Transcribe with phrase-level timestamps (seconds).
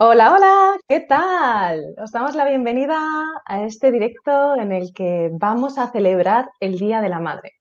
[0.00, 1.94] Hola, hola, ¿qué tal?
[2.00, 3.00] Os damos la bienvenida
[3.44, 7.54] a este directo en el que vamos a celebrar el Día de la Madre.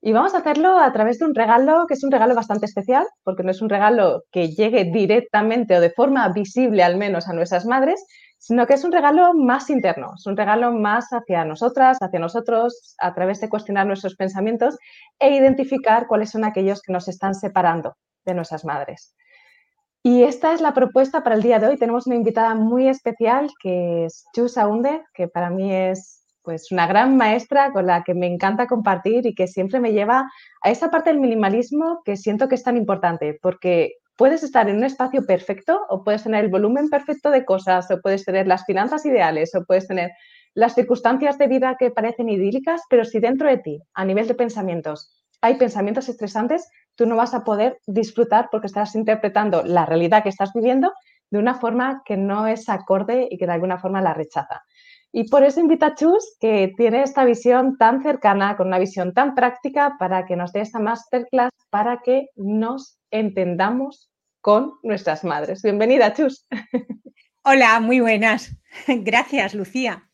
[0.00, 3.06] Y vamos a hacerlo a través de un regalo que es un regalo bastante especial,
[3.22, 7.32] porque no es un regalo que llegue directamente o de forma visible al menos a
[7.32, 8.04] nuestras madres,
[8.38, 12.96] sino que es un regalo más interno, es un regalo más hacia nosotras, hacia nosotros,
[12.98, 14.76] a través de cuestionar nuestros pensamientos
[15.20, 19.14] e identificar cuáles son aquellos que nos están separando de nuestras madres.
[20.10, 21.76] Y esta es la propuesta para el día de hoy.
[21.76, 26.86] Tenemos una invitada muy especial que es Chus Aunde, que para mí es pues una
[26.86, 30.26] gran maestra con la que me encanta compartir y que siempre me lleva
[30.62, 34.78] a esa parte del minimalismo que siento que es tan importante, porque puedes estar en
[34.78, 38.64] un espacio perfecto o puedes tener el volumen perfecto de cosas o puedes tener las
[38.64, 40.12] finanzas ideales o puedes tener
[40.54, 44.34] las circunstancias de vida que parecen idílicas, pero si dentro de ti, a nivel de
[44.34, 50.22] pensamientos, hay pensamientos estresantes, tú no vas a poder disfrutar porque estás interpretando la realidad
[50.22, 50.92] que estás viviendo
[51.30, 54.62] de una forma que no es acorde y que de alguna forma la rechaza.
[55.12, 59.14] Y por eso invita a Chus, que tiene esta visión tan cercana, con una visión
[59.14, 65.62] tan práctica, para que nos dé esta masterclass, para que nos entendamos con nuestras madres.
[65.62, 66.46] Bienvenida, Chus.
[67.42, 68.54] Hola, muy buenas.
[68.86, 70.07] Gracias, Lucía.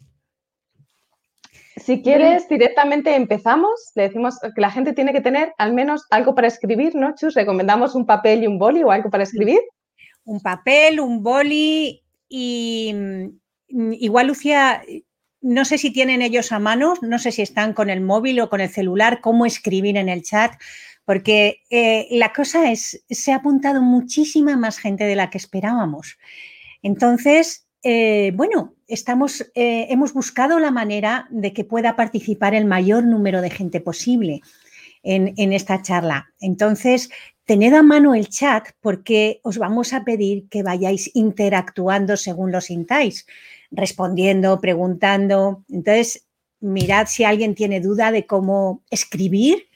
[1.77, 3.93] Si quieres, directamente empezamos.
[3.95, 7.35] Le decimos que la gente tiene que tener al menos algo para escribir, ¿no, Chus?
[7.35, 9.61] Recomendamos un papel y un boli o algo para escribir.
[10.25, 14.83] Un papel, un boli y mm, igual, Lucía,
[15.41, 18.49] no sé si tienen ellos a mano, no sé si están con el móvil o
[18.49, 20.53] con el celular, cómo escribir en el chat,
[21.05, 26.17] porque eh, la cosa es, se ha apuntado muchísima más gente de la que esperábamos.
[26.83, 33.05] Entonces, eh, bueno, estamos, eh, hemos buscado la manera de que pueda participar el mayor
[33.05, 34.41] número de gente posible
[35.03, 36.33] en, esta charla.
[36.41, 37.11] Entonces,
[37.45, 42.63] tened a mano el chat porque os vamos a pedir que vayáis interactuando según lo
[42.63, 43.27] sintáis,
[43.71, 45.63] respondiendo, preguntando.
[45.69, 46.27] Entonces,
[46.61, 49.69] mirad si alguien tiene duda de cómo escribir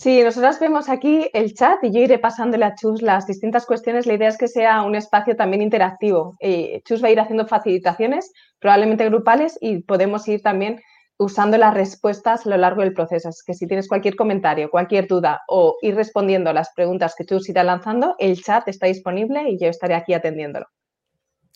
[0.00, 4.06] Sí, nosotras vemos aquí el chat y yo iré pasándole a Chus las distintas cuestiones.
[4.06, 6.38] La idea es que sea un espacio también interactivo.
[6.40, 10.80] Eh, Chus va a ir haciendo facilitaciones, probablemente grupales, y podemos ir también
[11.18, 13.28] usando las respuestas a lo largo del proceso.
[13.28, 17.26] Es que si tienes cualquier comentario, cualquier duda o ir respondiendo a las preguntas que
[17.26, 20.64] Chus irá lanzando, el chat está disponible y yo estaré aquí atendiéndolo.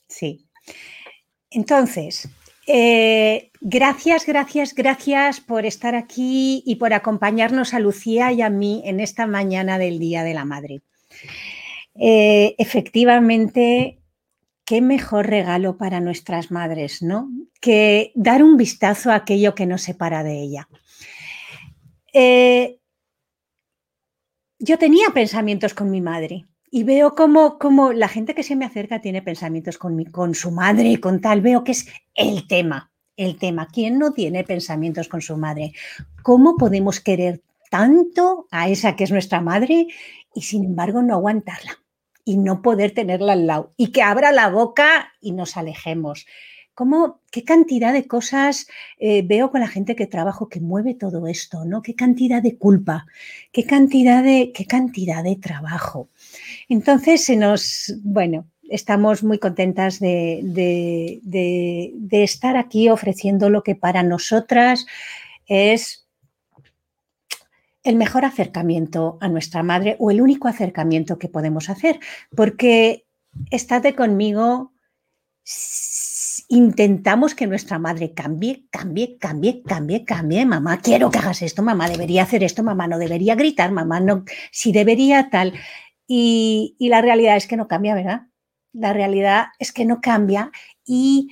[0.07, 0.47] Sí.
[1.49, 2.29] Entonces,
[2.67, 8.83] eh, gracias, gracias, gracias por estar aquí y por acompañarnos a Lucía y a mí
[8.85, 10.83] en esta mañana del Día de la Madre.
[11.95, 13.99] Eh, efectivamente,
[14.65, 17.31] qué mejor regalo para nuestras madres, ¿no?
[17.61, 20.69] Que dar un vistazo a aquello que nos separa de ella.
[22.13, 22.79] Eh,
[24.59, 29.01] yo tenía pensamientos con mi madre y veo cómo, la gente que se me acerca
[29.01, 31.87] tiene pensamientos con, mi, con su madre, con tal, veo que es
[32.17, 33.69] el tema, el tema.
[33.73, 35.73] ¿Quién no tiene pensamientos con su madre?
[36.25, 39.87] ¿Cómo podemos querer tanto a esa que es nuestra madre
[40.35, 41.79] y sin embargo no aguantarla
[42.25, 46.27] y no poder tenerla al lado y que abra la boca y nos alejemos?
[46.75, 48.67] ¿Cómo, ¿Qué cantidad de cosas
[48.99, 51.65] eh, veo con la gente que trabajo que mueve todo esto?
[51.65, 51.83] ¿no?
[51.83, 53.07] ¿Qué cantidad de culpa?
[53.53, 56.09] ¿Qué cantidad de, qué cantidad de trabajo?
[56.69, 61.21] Entonces, se nos, bueno, estamos muy contentas de,
[62.11, 64.87] estar aquí ofreciendo lo que para nosotras
[65.47, 66.07] es
[67.83, 72.01] el mejor acercamiento a nuestra madre o el único acercamiento que podemos hacer,
[72.35, 73.05] porque
[73.51, 74.73] estate conmigo,
[76.49, 80.47] intentamos que nuestra madre cambie, cambie, cambie, cambie, cambie.
[80.47, 84.25] Mamá, quiero que hagas esto, mamá debería hacer esto, mamá no debería gritar, mamá no,
[84.51, 85.53] si debería tal.
[86.07, 88.23] Y, la realidad es que no cambia, ¿verdad?
[88.73, 90.51] La realidad es que no cambia
[90.85, 91.29] y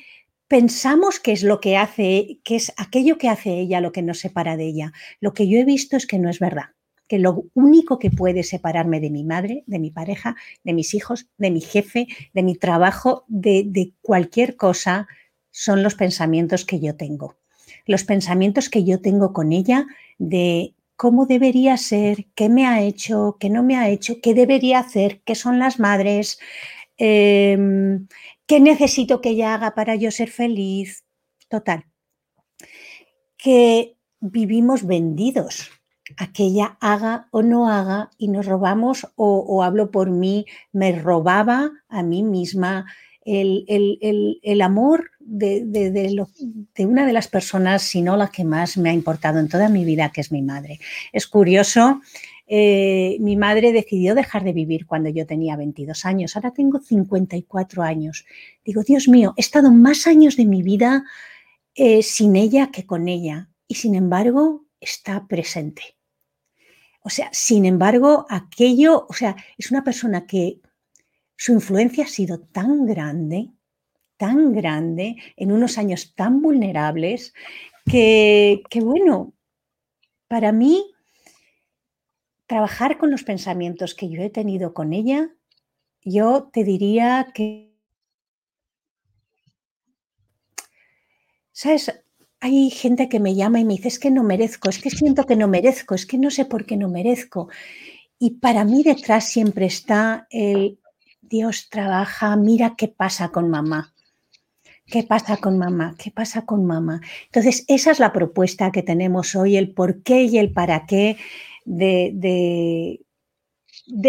[0.48, 4.20] pensamos que es lo que hace, que es aquello que hace ella lo que nos
[4.20, 4.92] separa de ella.
[5.20, 6.70] Lo que yo he visto es que no es verdad,
[7.08, 11.28] que lo único que puede separarme de mi madre, de mi pareja, de mis hijos,
[11.36, 15.08] de mi jefe, de mi trabajo, de, de cualquier cosa,
[15.50, 17.36] son los pensamientos que yo tengo.
[17.86, 19.86] Los pensamientos que yo tengo con ella
[20.18, 24.78] de cómo debería ser, qué me ha hecho, qué no me ha hecho, qué debería
[24.78, 26.38] hacer, qué son las madres,
[26.96, 28.06] em,
[28.46, 31.04] qué necesito que ella haga para yo ser feliz.
[31.48, 31.86] Total.
[33.36, 35.72] Que vivimos vendidos
[36.18, 40.46] a que ella haga o no haga y nos robamos, o, o hablo por mí,
[40.70, 42.86] me robaba a mí misma
[43.24, 46.26] el, amor de,
[46.80, 49.84] una de las personas, si no la que más me ha importado en toda mi
[49.84, 50.80] vida, que es mi madre.
[51.12, 52.00] Es curioso,
[52.46, 56.36] eh, mi madre decidió dejar de vivir cuando yo tenía 22 años.
[56.36, 58.26] Ahora tengo 54 años.
[58.64, 61.04] Digo, Dios mío, he estado más años de mi vida
[61.74, 63.48] eh, sin ella que con ella.
[63.68, 65.96] Y sin embargo, está presente.
[67.02, 70.60] O sea, sin embargo, aquello, o sea, es una persona que
[71.42, 73.50] su influencia ha sido tan grande,
[74.16, 77.34] tan grande, en unos años tan vulnerables,
[77.84, 79.32] que, que bueno,
[80.28, 80.94] para mí
[82.46, 85.30] trabajar con los pensamientos que yo he tenido con ella,
[86.04, 87.74] yo te diría que,
[91.50, 92.04] ¿sabes?
[92.38, 95.26] Hay gente que me llama y me dice, es que no merezco, es que siento
[95.26, 97.48] que no merezco, es que no sé por qué no merezco.
[98.20, 100.78] Y para mí detrás siempre está el
[101.32, 103.94] Dios trabaja, mira qué pasa con mamá.
[104.84, 105.94] ¿Qué pasa con mamá?
[105.96, 107.00] ¿Qué pasa con mamá?
[107.24, 111.16] Entonces, esa es la propuesta que tenemos hoy, el por qué y el para qué
[111.64, 113.00] de, de,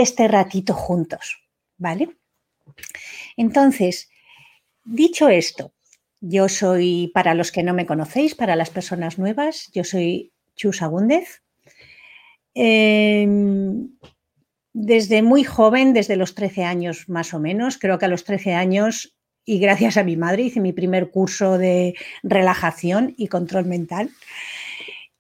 [0.01, 1.39] este ratito juntos,
[1.77, 2.09] ¿vale?
[3.37, 4.09] Entonces,
[4.83, 5.71] dicho esto,
[6.19, 10.81] yo soy, para los que no me conocéis, para las personas nuevas, yo soy Chus
[10.81, 11.41] Agúndez.
[12.53, 13.87] Em,
[14.73, 18.53] desde muy joven, desde los 13 años más o menos, creo que a los 13
[18.53, 19.15] años,
[19.45, 24.09] y gracias a mi madre, hice mi primer curso de relajación y control mental.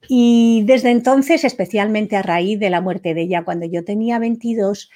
[0.09, 4.89] Y desde entonces, especialmente a raíz de la muerte de ella, cuando yo tenía 22,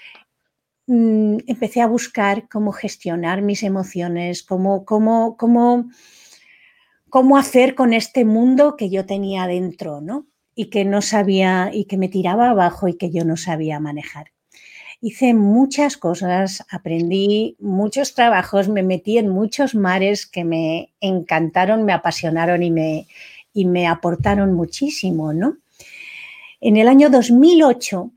[0.88, 5.90] mm, empecé a buscar cómo gestionar mis emociones, cómo, cómo, cómo,
[7.10, 10.28] cómo hacer con este mundo que yo tenía dentro, ¿no?
[10.56, 14.32] Y que no sabía, y que me tiraba abajo y que yo no sabía manejar.
[15.00, 21.94] Hice muchas cosas, aprendí muchos trabajos, me metí en muchos mares que me encantaron, me
[21.94, 23.08] apasionaron y me,
[23.54, 25.58] y me aportaron muchísimo, ¿no?
[26.60, 28.12] En el año 2008,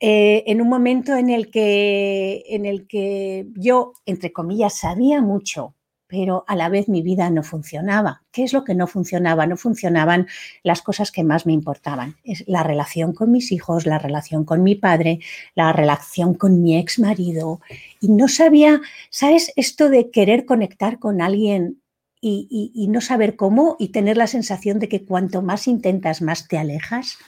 [0.00, 5.74] eh, en un momento en el, que, en el que yo, entre comillas, sabía mucho,
[6.10, 8.22] pero a la vez mi vida no funcionaba.
[8.32, 9.46] ¿Qué es lo que no funcionaba?
[9.46, 10.26] No funcionaban
[10.64, 12.16] las cosas que más me importaban.
[12.46, 15.20] La relación con mis hijos, la relación con mi padre,
[15.54, 17.60] la relación con mi ex marido.
[18.00, 19.52] Y no sabía, ¿sabes?
[19.54, 21.80] Esto de querer conectar con alguien
[22.20, 26.58] y, no saber cómo y tener la sensación de que cuanto más intentas, más te
[26.58, 27.18] alejas.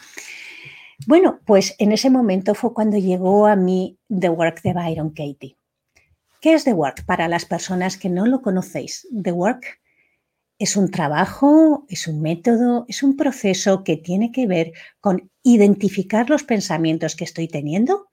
[1.06, 5.56] Bueno, pues en ese momento fue cuando llegó a mí The Work de Byron Katie.
[6.42, 7.06] ¿Qué es The Work?
[7.06, 9.80] Para las personas que no lo conocéis, The Work
[10.58, 16.28] es un trabajo, es un método, es un proceso que tiene que ver con identificar
[16.28, 18.08] los pensamientos que estoy teniendo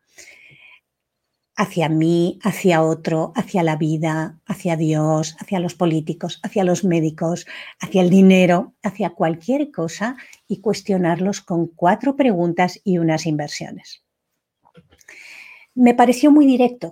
[1.56, 7.48] hacia mí, hacia otro, hacia la vida, hacia Dios, hacia los políticos, hacia los médicos,
[7.80, 10.18] hacia el dinero, hacia cualquier cosa
[10.48, 14.04] y cuestionarlos con cuatro preguntas y unas inversiones.
[15.74, 16.92] Me pareció muy directo,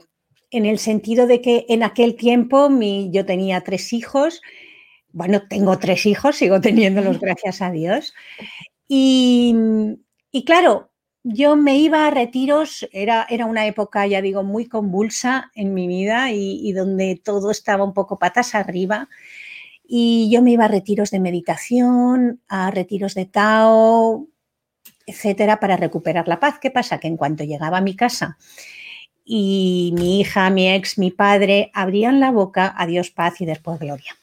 [0.51, 4.41] en el sentido de que en aquel tiempo mi, yo tenía tres hijos,
[5.11, 8.13] bueno, tengo tres hijos, sigo teniéndolos gracias a Dios,
[8.87, 9.55] y,
[10.31, 10.91] y claro,
[11.29, 15.85] yo me iba a retiros, era, era una época, ya digo, muy convulsa en mi
[15.85, 19.09] vida y, donde todo estaba un poco patas arriba.
[19.83, 24.27] Y yo me iba a retiros de meditación, a retiros de Tao,
[25.05, 26.59] etcétera, para recuperar la paz.
[26.61, 26.99] ¿Qué pasa?
[26.99, 28.37] Que en cuanto llegaba a mi casa
[29.27, 34.15] y mi hija, mi ex, mi padre abrían la boca, adiós paz y después gloria.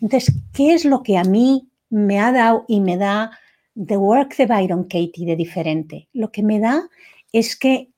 [0.00, 3.30] Entonces, ¿qué es lo que a mí me ha dado y me da
[3.74, 6.08] The Work de Byron Katie de diferente.
[6.12, 6.88] Lo que me da
[7.32, 7.90] es que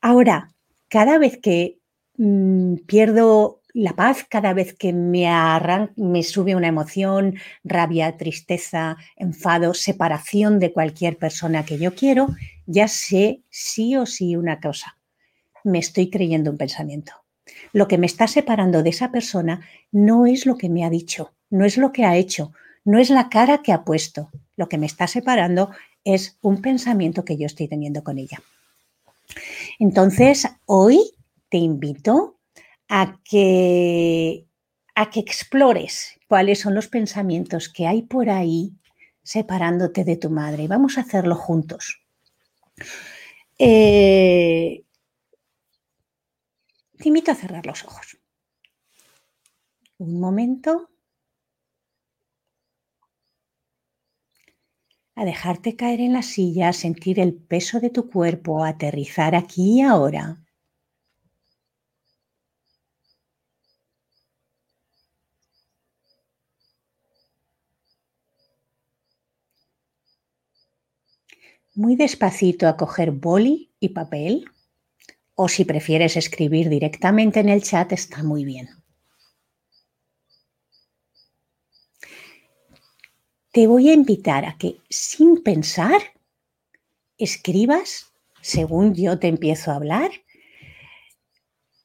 [0.00, 0.52] ahora,
[0.88, 1.78] cada vez que
[2.16, 5.28] mm, pierdo la paz, cada vez que me,
[5.96, 12.28] me sube una emoción, rabia, tristeza, enfado, separación de cualquier persona que yo quiero,
[12.66, 14.97] ya sé sí o sí una cosa.
[15.64, 17.12] Me estoy creyendo un pensamiento.
[17.72, 19.60] Lo que me está separando de esa persona
[19.90, 22.52] no es lo que me ha dicho, no es lo que ha hecho,
[22.84, 24.30] no es la cara que ha puesto.
[24.56, 25.70] Lo que me está separando
[26.04, 28.40] es un pensamiento que yo estoy teniendo con ella.
[29.78, 31.12] Entonces, hoy
[31.48, 32.38] te invito
[32.88, 34.46] a que,
[34.94, 38.72] a que explores cuáles son los pensamientos que hay por ahí
[39.22, 40.66] separándote de tu madre.
[40.68, 42.00] Vamos a hacerlo juntos.
[43.58, 44.84] Eh,
[46.98, 48.18] te invito a cerrar los ojos.
[49.98, 50.90] Un momento.
[55.14, 59.82] a dejarte caer en la silla, sentir el peso de tu cuerpo, aterrizar aquí y
[59.82, 60.38] ahora.
[71.78, 74.50] muy despacito a coger boli y papel
[75.40, 78.70] o si prefieres escribir directamente en el chat está muy bien.
[83.52, 86.00] Te voy a invitar a que sin pensar
[87.18, 90.10] escribas, según yo te empiezo a hablar,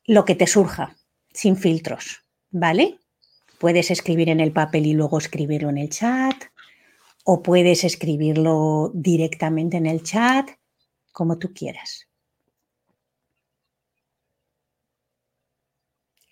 [0.06, 0.98] lo que te surja,
[1.32, 2.98] sin filtros, ¿vale?
[3.60, 6.46] Puedes escribir en el papel y luego escribirlo en el chat,
[7.24, 10.50] o puedes escribirlo directamente en el chat,
[11.12, 12.08] como tú quieras.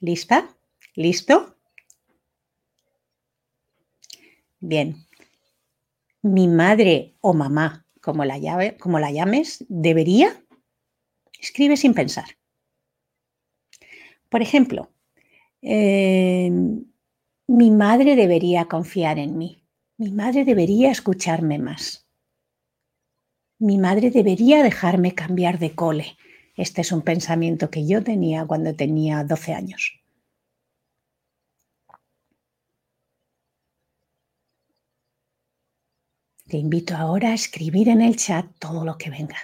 [0.02, 0.58] ¿Lista?
[0.96, 1.56] ¿Listo?
[4.60, 4.96] Bien.
[6.24, 8.40] Mi madre o mamá, como la,
[8.80, 10.44] como la llames, debería.
[11.40, 12.26] Escribe sin pensar.
[14.30, 14.92] Por ejemplo,
[15.62, 16.84] em,
[17.48, 19.64] mi madre debería confiar en mí.
[19.98, 22.08] Mi madre debería escucharme más.
[23.60, 26.18] Mi madre debería dejarme cambiar de cole.
[26.66, 30.00] Este es un pensamiento que yo tenía cuando tenía 12 años.
[36.48, 39.38] Te invito ahora a escribir en el chat todo lo que venga.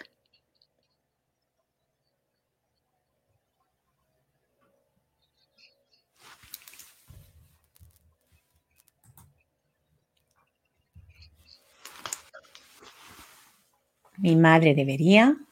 [14.17, 15.46] Mi madre debería.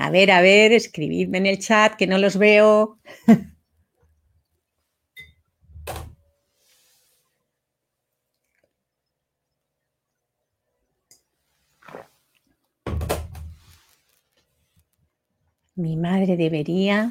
[0.00, 2.98] A ver, a ver, escribidme en el chat que no los veo.
[15.74, 17.10] Mi madre debería.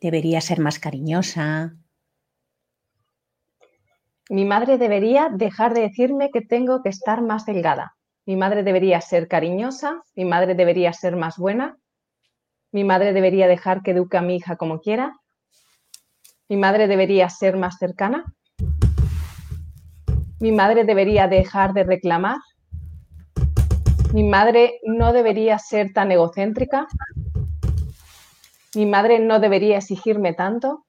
[0.00, 1.76] Debería ser más cariñosa.
[4.30, 7.96] Mi madre debería dejar de decirme que tengo que estar más delgada.
[8.24, 10.02] Mi madre debería ser cariñosa.
[10.14, 11.76] Mi madre debería ser más buena.
[12.70, 15.16] Mi madre debería dejar que eduque a mi hija como quiera.
[16.48, 18.24] Mi madre debería ser más cercana.
[20.38, 22.36] Mi madre debería dejar de reclamar.
[24.12, 26.86] Mi madre no debería ser tan egocéntrica.
[28.74, 30.84] Mi madre no debería exigirme tanto.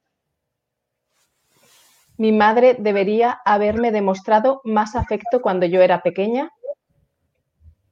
[2.16, 6.50] Mi madre debería haberme demostrado más afecto cuando yo era pequeña.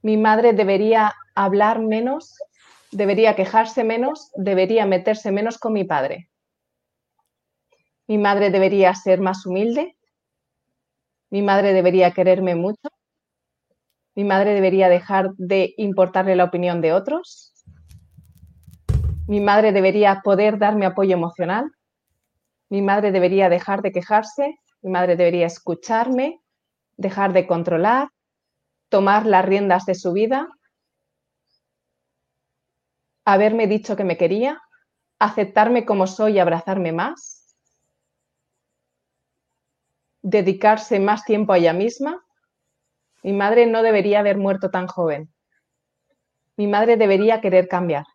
[0.03, 2.37] Mi madre debería hablar menos,
[2.91, 6.29] debería quejarse menos, debería meterse menos con mi padre.
[8.07, 9.95] Mi madre debería ser más humilde.
[11.29, 12.89] Mi madre debería quererme mucho.
[14.13, 17.53] Mi madre debería dejar de importarle la opinión de otros.
[19.25, 21.71] Mi madre debería poder darme apoyo emocional.
[22.69, 26.41] Mi madre debería dejar de quejarse, mi madre debería escucharme,
[26.97, 28.09] dejar de controlar,
[28.93, 30.47] tomar las riendas de su vida,
[33.25, 34.61] haberme dicho que me quería,
[35.17, 37.55] aceptarme como soy y abrazarme más,
[40.21, 42.23] dedicarse más tiempo a ella misma.
[43.23, 45.33] Mi madre no debería haber muerto tan joven.
[46.55, 48.05] Mi madre debería querer cambiar.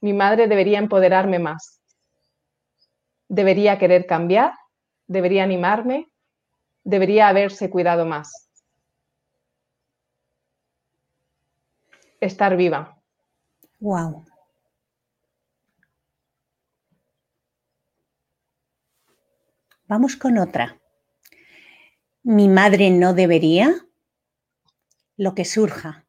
[0.00, 1.80] Mi madre debería empoderarme más
[3.30, 4.54] debería querer cambiar,
[5.06, 6.08] debería animarme,
[6.82, 8.49] debería haberse cuidado más.
[12.20, 13.02] Estar viva.
[13.80, 14.26] Wow.
[19.86, 20.78] Vamos con otra.
[22.22, 23.74] Mi madre no debería
[25.16, 26.06] lo que surja.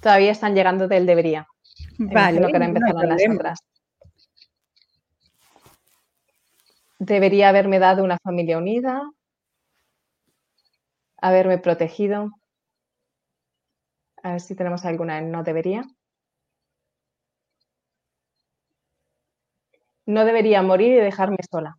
[0.00, 1.46] Todavía están llegando del debería.
[1.98, 2.38] Vale.
[2.38, 3.58] No que empezaron las otras.
[6.98, 9.02] Debería haberme dado una familia unida,
[11.18, 12.30] haberme protegido.
[14.22, 15.84] A ver si tenemos alguna en no debería.
[20.06, 21.76] No debería morir y dejarme sola.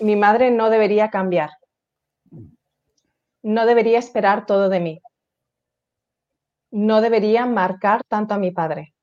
[0.00, 1.50] Mi madre no debería cambiar
[3.46, 5.00] no debería esperar todo de mí.
[6.70, 8.94] No debería marcar tanto a mi padre.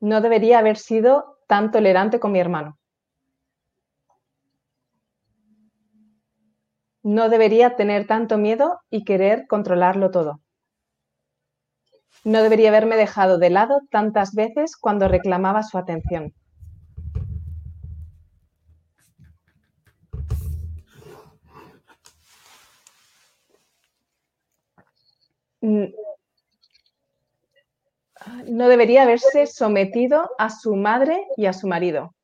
[0.00, 2.78] No debería haber sido tan tolerante con mi hermano.
[7.02, 10.40] No debería tener tanto miedo y querer controlarlo todo.
[12.24, 16.34] No debería haberme dejado de lado tantas veces cuando reclamaba su atención.
[25.60, 25.92] No
[28.68, 32.14] debería haberse sometido a su madre y a su marido.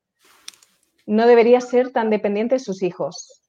[1.05, 3.41] No debería ser tan dependiente de sus hijos.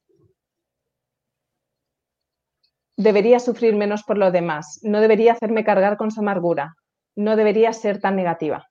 [2.97, 4.81] Debería sufrir menos por lo demás.
[4.83, 6.77] No debería hacerme cargar con su amargura.
[7.17, 8.69] No debería ser tan negativa.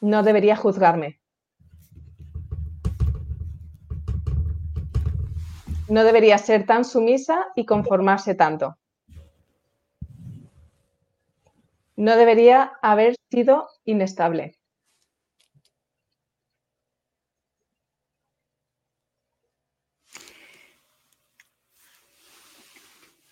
[0.00, 1.21] No debería juzgarme.
[5.92, 8.78] No debería ser tan sumisa y conformarse tanto.
[11.96, 14.58] No debería haber sido inestable.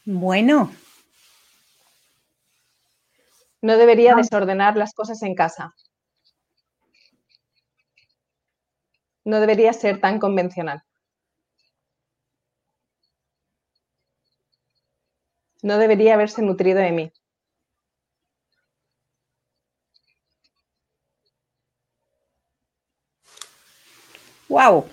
[0.04, 0.70] Bueno.
[3.62, 5.74] No debería desordenar las cosas en casa.
[9.24, 10.82] No debería ser tan convencional.
[15.62, 17.12] No debería haberse nutrido de mí.
[24.48, 24.88] ¡Wow!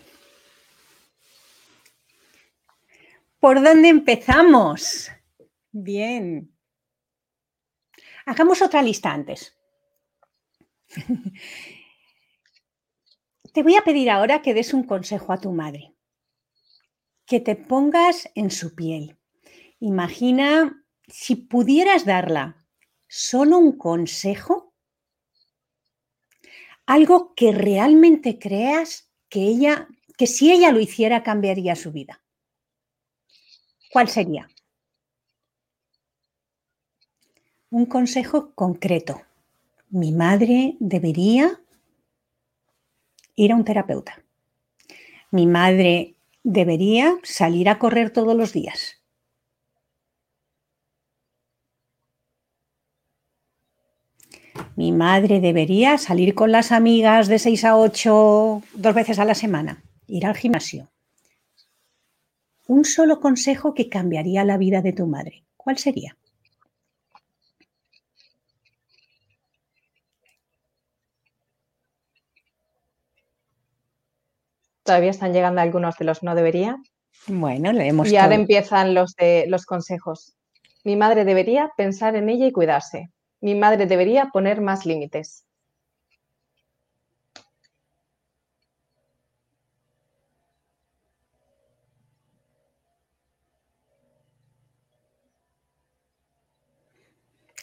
[3.40, 5.10] ¿Por dónde empezamos?
[5.72, 6.54] Bien.
[8.26, 9.58] Hagamos otra lista antes.
[13.54, 15.96] Te voy a pedir ahora que des un consejo a tu madre,
[17.26, 19.18] que te pongas en su piel.
[19.80, 22.66] Imagina si pudieras darla
[23.08, 24.74] solo un consejo,
[26.86, 32.22] algo que realmente creas que ella, que si ella lo hiciera cambiaría su vida.
[33.92, 34.50] ¿Cuál sería?
[37.70, 39.22] Un consejo concreto.
[39.90, 41.62] Mi madre debería
[43.36, 44.22] ir a un terapeuta.
[45.32, 48.97] Mi madre debería salir a correr todos los días.
[54.78, 59.36] Mi madre debería salir con las amigas de 6 a 8 dos veces a la
[59.36, 60.90] semana, ir al gimnasio
[62.68, 66.18] un solo consejo que cambiaría la vida de tu madre, ¿cuál sería?
[74.84, 76.78] Todavía están llegando algunos de los no debería.
[77.28, 78.10] Bueno, leemos.
[78.10, 80.38] Y ahora empiezan los, de, los consejos.
[80.86, 83.12] Mi madre debería pensar en ella y cuidarse.
[83.42, 85.48] Mi madre debería poner más límites.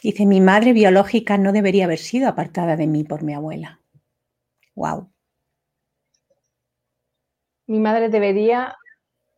[0.01, 3.79] Dice, mi madre biológica no debería haber sido apartada de mí por mi abuela.
[4.75, 5.09] Wow.
[7.65, 8.75] Mi madre debería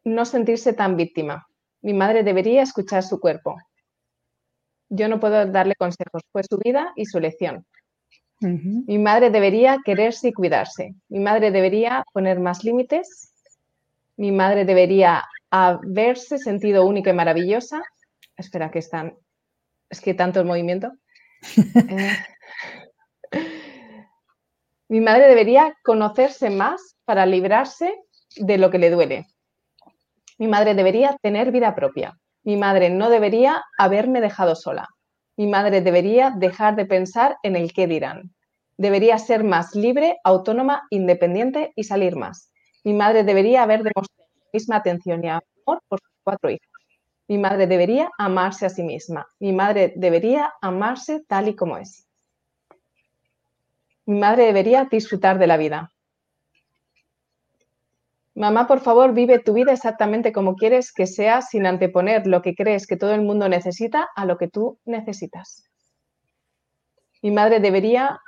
[0.04, 1.48] no sentirse tan víctima.
[1.82, 3.56] Mi madre debería escuchar su cuerpo.
[4.90, 7.66] Yo no puedo darle consejos, fue su vida y su elección.
[8.40, 10.94] Mi madre debería quererse y cuidarse.
[11.10, 13.34] Mi madre debería poner más límites.
[14.16, 17.82] Mi madre debería haberse sentido única y maravillosa.
[18.38, 19.16] Espera, que están
[19.90, 20.92] es que tanto el movimiento.
[23.30, 23.44] Eh,
[24.88, 27.94] mi madre debería conocerse más para librarse
[28.38, 29.28] de lo que le duele.
[30.38, 32.18] Mi madre debería tener vida propia.
[32.48, 34.88] Mi madre no debería haberme dejado sola.
[35.36, 38.34] Mi madre debería dejar de pensar en el qué dirán.
[38.78, 42.50] Debería ser más libre, autónoma, independiente y salir más.
[42.86, 46.70] Mi madre debería haber demostrado la misma atención y amor por sus cuatro hijos.
[47.28, 49.28] Mi madre debería amarse a sí misma.
[49.42, 52.08] Mi madre debería amarse tal y como es.
[54.06, 55.92] Mi madre debería disfrutar de la vida.
[58.38, 62.56] Mamá, por favor, vive tu vida exactamente como quieres que sea sin anteponer lo que
[62.56, 65.64] crees que todo el mundo necesita a lo que tú necesitas.
[67.24, 68.20] Mi madre debería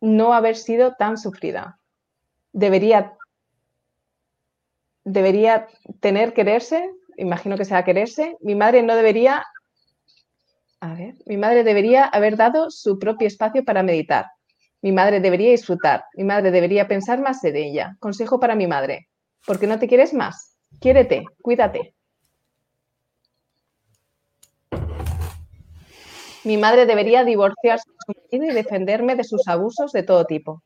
[0.00, 1.78] no haber sido tan sufrida.
[2.52, 3.16] Debería,
[5.04, 5.68] debería
[6.00, 6.90] tener quererse
[7.20, 9.44] imagino que sea quererse, mi madre no debería,
[10.80, 14.26] a ver, mi madre debería haber dado su propio espacio para meditar.
[14.82, 16.04] Mi madre debería disfrutar.
[16.14, 17.96] Mi madre debería pensar más de ella.
[18.00, 19.09] Consejo para mi madre.
[19.46, 20.56] ¿Por qué no te quieres más?
[20.80, 21.94] Quiérete, cuídate.
[26.44, 30.62] Mi madre debería divorciarse de su marido y defenderme de sus abusos de todo tipo.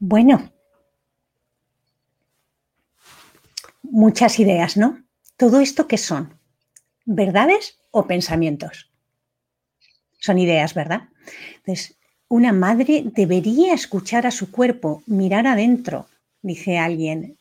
[0.00, 0.52] Bueno,
[3.82, 5.04] muchas ideas, ¿no?
[5.36, 6.37] ¿Todo esto qué son?
[7.10, 8.92] ¿Verdades o pensamientos?
[10.18, 11.08] Son ideas, ¿verdad?
[11.56, 11.96] Entonces,
[12.28, 16.06] una madre debería escuchar a su cuerpo, mirar adentro,
[16.42, 17.38] dice alguien,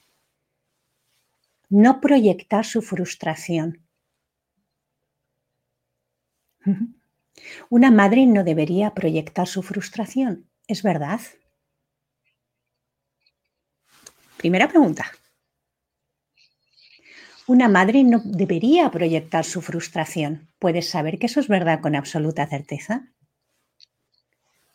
[1.67, 3.85] no proyectar su frustración.
[7.69, 11.19] Una madre no debería proyectar su frustración, ¿es verdad?
[14.37, 15.11] Primera pregunta.
[17.47, 20.49] Una madre no debería proyectar su frustración.
[20.59, 23.07] ¿Puedes saber que eso es verdad con absoluta certeza?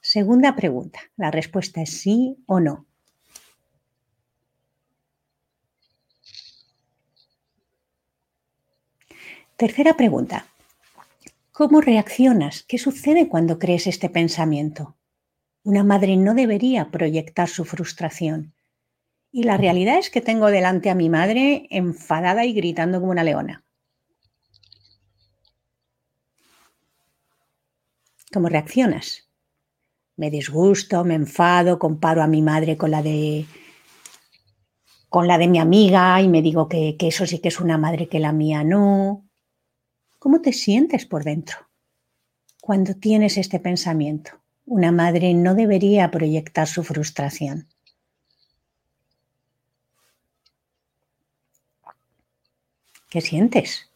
[0.00, 1.00] Segunda pregunta.
[1.16, 2.86] La respuesta es sí o no.
[9.58, 10.46] Tercera pregunta.
[11.52, 12.64] ¿Cómo reaccionas?
[12.66, 14.96] ¿Qué sucede cuando crees este pensamiento?
[15.62, 18.54] Una madre no debería proyectar su frustración.
[19.34, 23.24] Y la realidad es que tengo delante a mi madre enfadada y gritando como una
[23.24, 23.64] leona.
[28.30, 29.30] ¿Cómo reaccionas?
[30.16, 33.46] Me disgusto, me enfado, comparo a mi madre con la de
[35.08, 37.76] con la de mi amiga y me digo que, que eso sí que es una
[37.78, 39.28] madre que la mía no.
[40.18, 41.56] ¿Cómo te sientes por dentro
[42.60, 44.32] cuando tienes este pensamiento?
[44.66, 47.71] Una madre no debería proyectar su frustración.
[53.12, 53.90] ¿Qué sientes?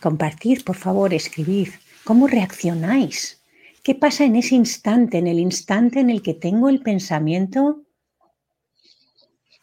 [0.00, 1.70] Compartid, por favor, escribid.
[2.04, 3.42] ¿Cómo reaccionáis?
[3.82, 7.82] ¿Qué pasa en ese instante, en el instante en el que tengo el pensamiento?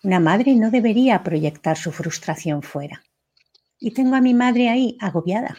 [0.04, 3.02] Una madre no debería proyectar su frustración fuera.
[3.80, 5.56] Y tengo a mi madre ahí agobiada.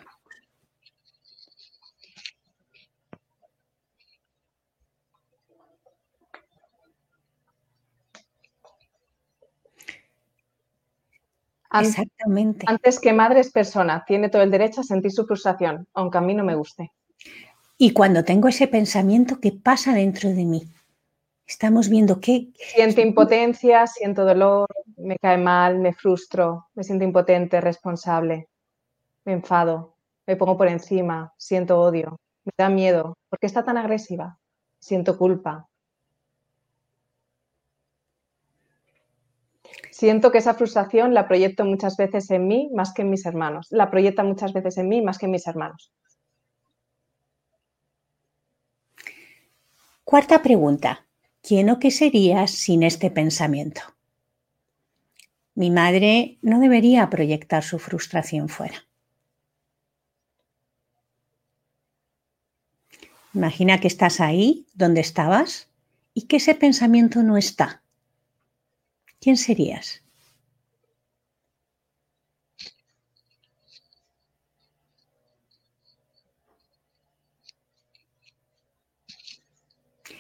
[11.81, 12.67] Exactamente.
[12.69, 16.21] Antes que madre es persona, tiene todo el derecho a sentir su frustración, aunque a
[16.21, 16.93] mí no me guste.
[17.79, 20.63] Y cuando tengo ese pensamiento, ¿qué pasa dentro de mí?
[21.47, 22.49] Estamos viendo qué...
[22.55, 28.49] Siento impotencia, siento dolor, me cae mal, me frustro, me siento impotente, responsable,
[29.25, 33.19] me enfado, me pongo por encima, siento odio, me da miedo.
[33.29, 34.39] ¿Por qué está tan agresiva?
[34.79, 35.69] Siento culpa,
[39.91, 43.69] Siento que esa frustración la proyecto muchas veces en mí más que en mis hermanos.
[43.71, 45.93] La proyecta muchas veces en mí más que en mis hermanos.
[50.05, 51.07] Cuarta pregunta.
[51.43, 53.81] ¿Quién o qué serías sin este pensamiento?
[55.55, 58.87] Mi madre no debería proyectar su frustración fuera.
[63.35, 65.69] Imagina que estás ahí, donde estabas,
[66.15, 67.82] y que ese pensamiento no está.
[69.23, 70.03] ¿Quién serías?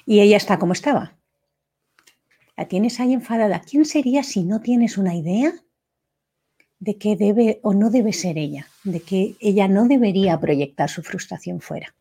[0.06, 1.16] Y ella está como estaba.
[2.56, 3.60] La tienes ahí enfadada.
[3.60, 5.52] ¿Quién sería si no tienes una idea
[6.78, 8.66] de que debe o no debe ser ella?
[8.84, 11.94] De que ella no debería proyectar su frustración fuera.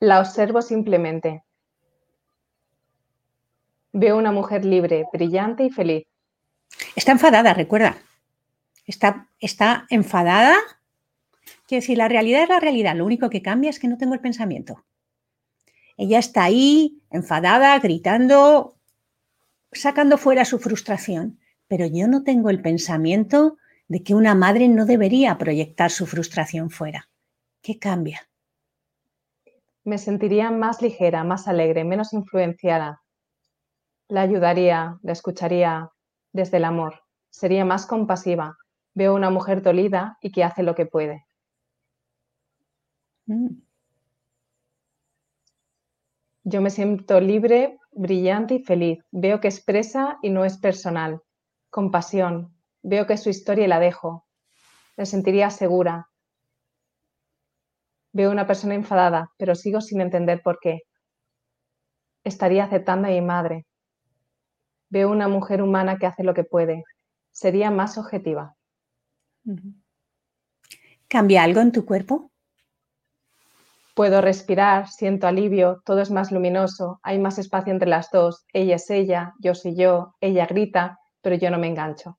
[0.00, 1.42] La observo simplemente.
[4.00, 6.06] Veo una mujer libre, brillante y feliz.
[6.94, 7.98] Está enfadada, recuerda.
[8.86, 10.56] Está, está enfadada.
[11.66, 12.94] Quiero decir, la realidad es la realidad.
[12.94, 14.84] Lo único que cambia es que no tengo el pensamiento.
[15.96, 18.76] Ella está ahí, enfadada, gritando,
[19.72, 21.40] sacando fuera su frustración.
[21.66, 23.56] Pero yo no tengo el pensamiento
[23.88, 27.08] de que una madre no debería proyectar su frustración fuera.
[27.62, 28.28] ¿Qué cambia?
[29.82, 33.02] Me sentiría más ligera, más alegre, menos influenciada,
[34.08, 35.90] la ayudaría, la escucharía
[36.32, 37.02] desde el amor.
[37.30, 38.56] Sería más compasiva.
[38.94, 41.26] Veo una mujer dolida y que hace lo que puede.
[43.26, 43.60] Mm.
[46.44, 48.98] Yo me siento libre, brillante y feliz.
[49.10, 51.20] Veo que expresa y no es personal.
[51.68, 52.54] Compasión.
[52.82, 54.26] Veo que su historia la dejo.
[54.96, 56.08] Me sentiría segura.
[58.12, 60.80] Veo una persona enfadada, pero sigo sin entender por qué.
[62.24, 63.67] Estaría aceptando a mi madre,
[64.90, 66.84] Veo una mujer humana que hace lo que puede.
[67.30, 68.54] Sería más objetiva.
[71.08, 72.30] ¿Cambia algo en tu cuerpo?
[73.94, 78.44] Puedo respirar, siento alivio, todo es más luminoso, hay más espacio entre las dos.
[78.52, 82.18] Ella es ella, yo soy yo, ella grita, pero yo no me engancho.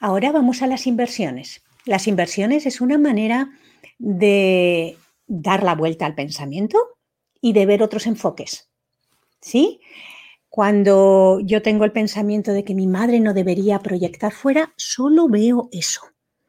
[0.00, 1.62] Ahora vamos a las inversiones.
[1.84, 3.50] Las inversiones es una manera
[3.98, 6.78] de dar la vuelta al pensamiento
[7.40, 8.69] y de ver otros enfoques.
[9.40, 9.80] ¿Sí?
[10.48, 15.68] Cuando yo tengo el pensamiento de que mi madre no debería proyectar fuera, solo veo
[15.72, 16.02] eso.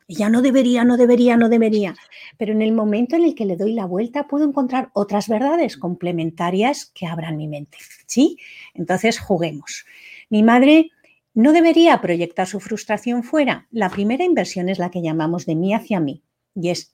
[0.08, 1.96] Ella no debería, no debería, no debería.
[2.38, 5.78] Pero en el momento en el que le doy la vuelta, puedo encontrar otras verdades
[5.78, 7.78] complementarias que abran mi mente.
[8.08, 8.38] ¿Sí?
[8.74, 9.86] Entonces, juguemos.
[10.30, 10.90] Mi madre
[11.34, 13.68] no debería proyectar su frustración fuera.
[13.72, 16.24] La primera inversión es la que llamamos de mí hacia mí.
[16.56, 16.94] Y es,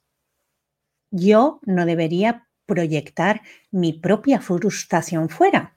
[1.09, 5.76] yo no debería proyectar mi propia frustración fuera.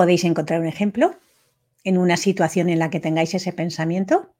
[0.00, 1.14] ¿Podéis encontrar un ejemplo
[1.84, 4.34] en una situación en la que tengáis ese pensamiento?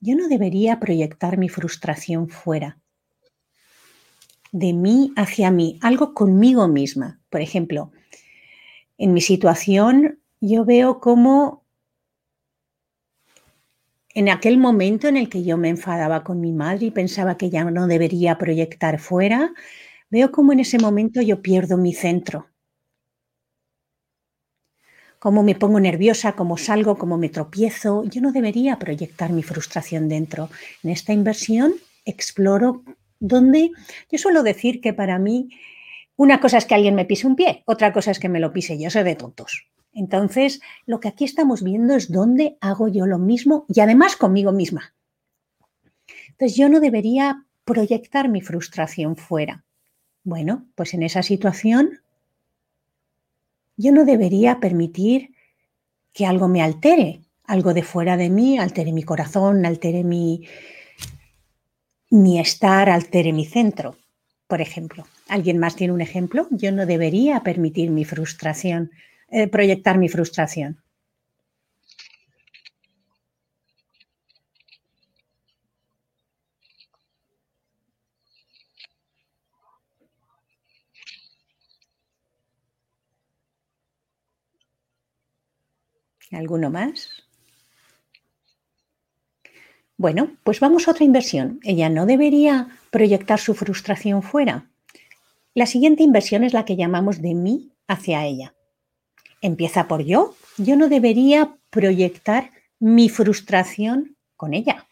[0.00, 2.78] Yo no debería proyectar mi frustración fuera.
[4.50, 7.20] De mí hacia mí, algo conmigo misma.
[7.28, 7.92] Por ejemplo,
[8.96, 11.66] en mi situación yo veo como
[14.14, 17.50] en aquel momento en el que yo me enfadaba con mi madre y pensaba que
[17.50, 19.52] ya no debería proyectar fuera,
[20.08, 22.48] veo como en ese momento yo pierdo mi centro
[25.18, 28.04] cómo me pongo nerviosa, cómo salgo, cómo me tropiezo.
[28.04, 30.50] Yo no debería proyectar mi frustración dentro.
[30.82, 32.82] En esta inversión exploro
[33.20, 33.70] dónde
[34.10, 35.50] yo suelo decir que para mí
[36.16, 38.52] una cosa es que alguien me pise un pie, otra cosa es que me lo
[38.52, 39.68] pise yo, soy de tontos.
[39.92, 44.52] Entonces, lo que aquí estamos viendo es dónde hago yo lo mismo y además conmigo
[44.52, 44.94] misma.
[46.28, 49.64] Entonces, yo no debería proyectar mi frustración fuera.
[50.24, 52.00] Bueno, pues en esa situación
[53.78, 55.30] yo no debería permitir
[56.12, 60.46] que algo me altere, algo de fuera de mí, altere mi corazón, altere mi,
[62.10, 63.96] mi estar, altere mi centro,
[64.48, 65.06] por ejemplo.
[65.28, 66.48] ¿Alguien más tiene un ejemplo?
[66.50, 68.90] Yo no debería permitir mi frustración,
[69.30, 70.82] eh, proyectar mi frustración.
[86.32, 87.08] ¿Alguno más?
[89.96, 91.58] Bueno, pues vamos a otra inversión.
[91.64, 94.70] Ella no debería proyectar su frustración fuera.
[95.54, 98.54] La siguiente inversión es la que llamamos de mí hacia ella.
[99.40, 100.36] Empieza por yo.
[100.56, 104.86] Yo no debería proyectar mi frustración con ella.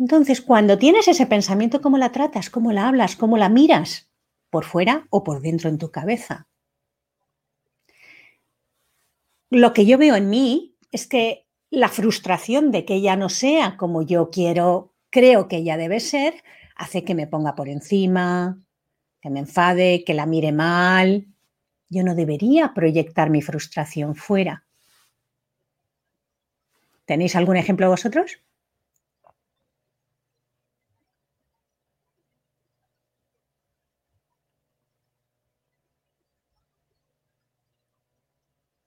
[0.00, 2.50] Entonces, cuando tienes ese pensamiento, ¿cómo la tratas?
[2.50, 3.14] ¿Cómo la hablas?
[3.16, 4.10] ¿Cómo la miras?
[4.48, 6.48] ¿Por fuera o por dentro en tu cabeza?
[9.50, 13.76] Lo que yo veo en mí es que la frustración de que ella no sea
[13.76, 16.42] como yo quiero, creo que ella debe ser,
[16.76, 18.60] hace que me ponga por encima,
[19.20, 21.26] que me enfade, que la mire mal.
[21.88, 24.64] Yo no debería proyectar mi frustración fuera.
[27.04, 28.38] ¿Tenéis algún ejemplo vosotros?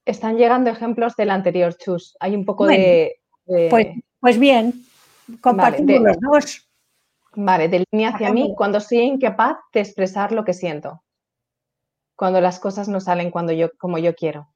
[0.04, 2.16] Están llegando ejemplos del anterior, Chus.
[2.20, 3.86] Hay un poco de, Pues,
[4.20, 4.84] pues, bien,
[5.40, 6.68] compartimos los dos.
[7.36, 11.02] Vale, de línea hacia mí, cuando soy incapaz de expresar lo que siento.
[12.16, 14.53] Cuando las cosas no salen cuando yo, como yo quiero.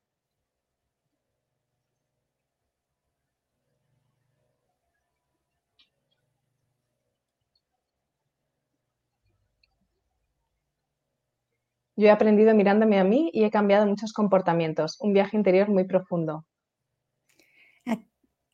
[11.98, 15.00] Yo he aprendido mirándome a mí y he cambiado muchos comportamientos.
[15.00, 16.44] Un viaje interior muy profundo.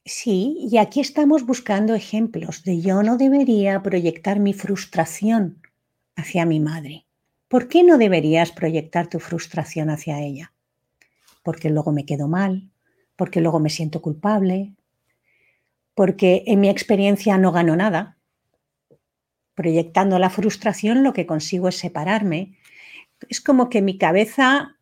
[0.07, 5.63] Sí, y aquí estamos buscando ejemplos de yo no debería proyectar mi frustración
[6.17, 7.07] hacia mi madre.
[7.49, 10.53] ¿Por qué no deberías proyectar tu frustración hacia ella?
[11.43, 12.71] Porque luego me quedo mal,
[13.17, 14.75] porque luego me siento culpable,
[15.95, 18.17] porque en mi experiencia no gano nada.
[19.55, 22.59] Proyectando la frustración lo que consigo es separarme
[23.29, 24.77] es como que mi cabeza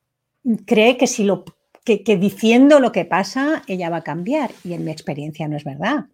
[0.67, 1.45] cree que si lo
[1.85, 4.51] que, diciendo lo que pasa, ella va a cambiar.
[4.65, 6.07] Y en mi experiencia no es verdad.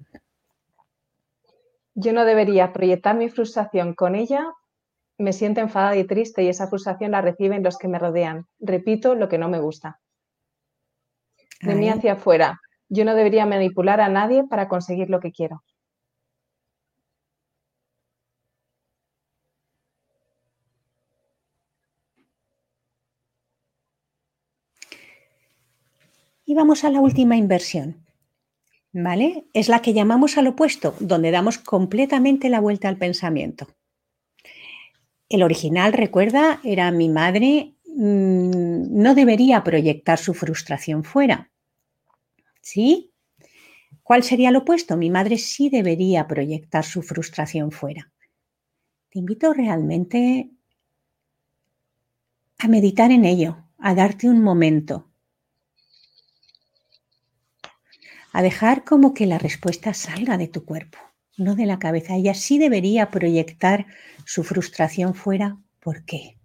[1.94, 4.52] Yo no debería proyectar mi frustración con ella.
[5.18, 8.46] Me siento enfadada y triste y esa frustración la reciben los que me rodean.
[8.60, 10.00] Repito lo que no me gusta.
[11.60, 12.60] De mí hacia afuera.
[12.88, 15.62] Yo no debería manipular a nadie para conseguir lo que quiero.
[26.48, 28.06] Y vamos a la última inversión.
[28.90, 29.44] ¿Vale?
[29.52, 33.68] Es la que llamamos al opuesto, donde damos completamente la vuelta al pensamiento.
[35.28, 41.50] El original, recuerda, era mi madre mm, no debería proyectar su frustración fuera.
[42.62, 43.12] ¿Sí?
[44.02, 44.96] ¿Cuál sería lo opuesto?
[44.96, 48.10] Mi madre sí debería proyectar su frustración fuera.
[49.10, 50.48] Te invito realmente
[52.56, 55.07] a meditar en ello, a darte un momento,
[58.32, 60.98] a dejar como que la respuesta salga de tu cuerpo,
[61.36, 62.14] no de la cabeza.
[62.16, 63.86] Ella sí debería proyectar
[64.24, 65.58] su frustración fuera.
[65.80, 66.36] ¿Por qué?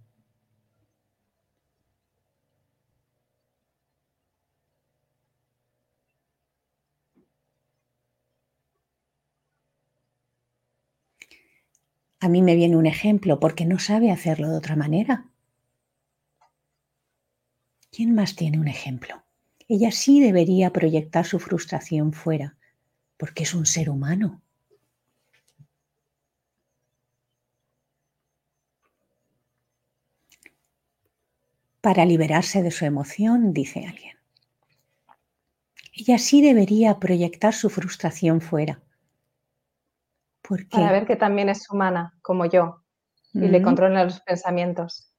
[12.22, 15.28] A mí me viene un ejemplo porque no sabe hacerlo de otra manera.
[17.92, 19.23] ¿Quién más tiene un ejemplo?
[19.68, 22.56] Ella sí debería proyectar su frustración fuera,
[23.18, 24.42] porque es un ser humano.
[31.82, 34.18] Para liberarse de su emoción, dice alguien.
[35.94, 38.82] Ella sí debería proyectar su frustración fuera,
[40.70, 42.84] para ver que también es humana, como yo,
[43.34, 45.12] y le controla los pensamientos.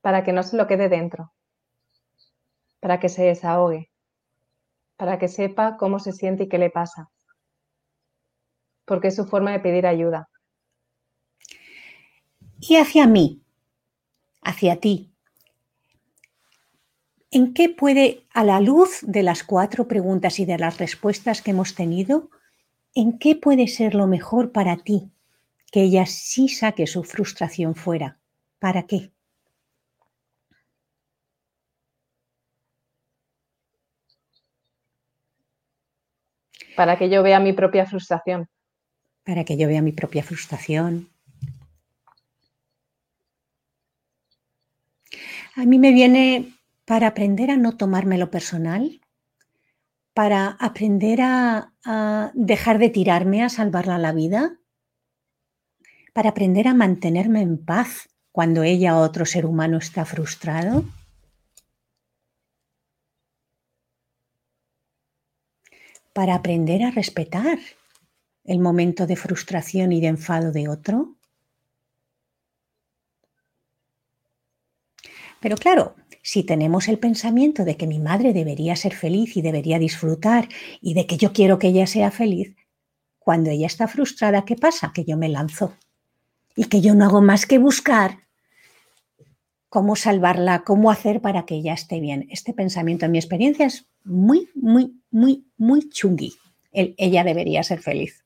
[0.00, 1.35] Para que no se lo quede dentro.
[2.80, 3.90] Para que se desahogue.
[4.96, 7.10] Para que sepa cómo se siente y qué le pasa.
[8.84, 10.28] Porque es su forma de pedir ayuda.
[12.60, 13.42] Y hacia mí,
[14.42, 15.12] hacia ti,
[17.30, 21.50] ¿en qué puede, a la luz de las cuatro preguntas y de las respuestas que
[21.50, 22.30] hemos tenido,
[22.94, 25.10] ¿en qué puede ser lo mejor para ti
[25.70, 28.18] que ella sí saque su frustración fuera?
[28.58, 29.12] ¿Para qué?
[36.76, 38.48] Para que yo vea mi propia frustración.
[39.24, 41.08] Para que yo vea mi propia frustración.
[45.56, 46.52] A mí me viene
[46.84, 49.00] para aprender a no tomármelo personal,
[50.12, 51.72] para aprender a,
[52.34, 54.58] dejar de tirarme a salvarla la vida,
[56.12, 60.84] para aprender a mantenerme en paz cuando ella o otro ser humano está frustrado.
[66.16, 67.58] Para aprender a respetar
[68.44, 71.18] el momento de frustración y de enfado de otro.
[75.40, 79.78] Pero claro, si tenemos el pensamiento de que mi madre debería ser feliz y debería
[79.78, 80.48] disfrutar
[80.80, 82.56] y de que yo quiero que ella sea feliz,
[83.18, 84.92] cuando ella está frustrada, ¿qué pasa?
[84.94, 85.76] Que yo me lanzo
[86.56, 88.20] y que yo no hago más que buscar
[89.68, 92.26] cómo salvarla, cómo hacer para que ella esté bien.
[92.30, 96.32] Este pensamiento, en mi experiencia, es muy, muy, muy, muy chungui.
[96.72, 98.24] ella debería ser feliz.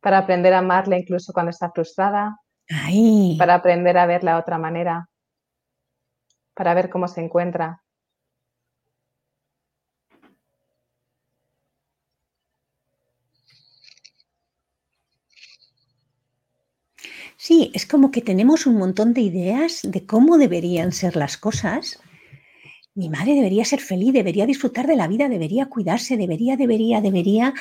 [0.00, 2.38] Para aprender a amarla incluso cuando está frustrada,
[3.38, 5.08] para aprender a verla de otra manera,
[6.54, 7.82] para ver cómo se encuentra.
[17.36, 22.00] Sí, es como que tenemos un montón de ideas de cómo deberían ser las cosas.
[22.96, 27.52] Mi madre debería ser feliz, debería disfrutar de la vida, debería cuidarse, debería, debería, debería.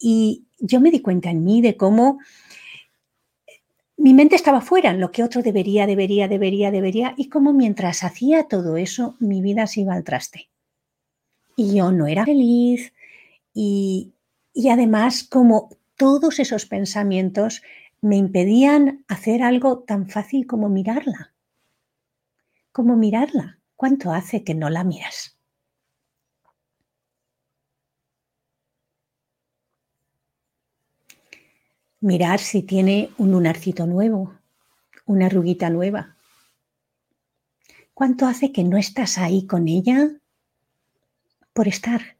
[0.00, 2.18] Y yo me di cuenta en mí de cómo
[3.96, 8.02] mi mente estaba fuera en lo que otro debería, debería, debería, debería, y como mientras
[8.02, 10.50] hacía todo eso, mi vida se iba al traste.
[11.54, 12.92] Y yo no era feliz
[13.54, 14.12] y,
[14.52, 17.62] y además como todos esos pensamientos
[18.00, 21.32] me impedían hacer algo tan fácil como mirarla.
[22.72, 23.59] Como mirarla.
[23.80, 25.38] ¿Cuánto hace que no la miras?
[32.02, 34.34] mirar si tiene un lunarcito nuevo,
[35.06, 36.16] una arruguita nueva.
[37.94, 40.10] ¿Cuánto hace que no estás ahí con ella
[41.54, 42.18] por estar?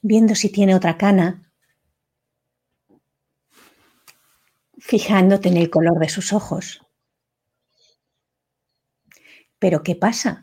[0.00, 1.52] Viendo si tiene otra cana,
[4.78, 6.80] fijándote en el color de sus ojos.
[9.60, 10.42] Pero ¿qué pasa?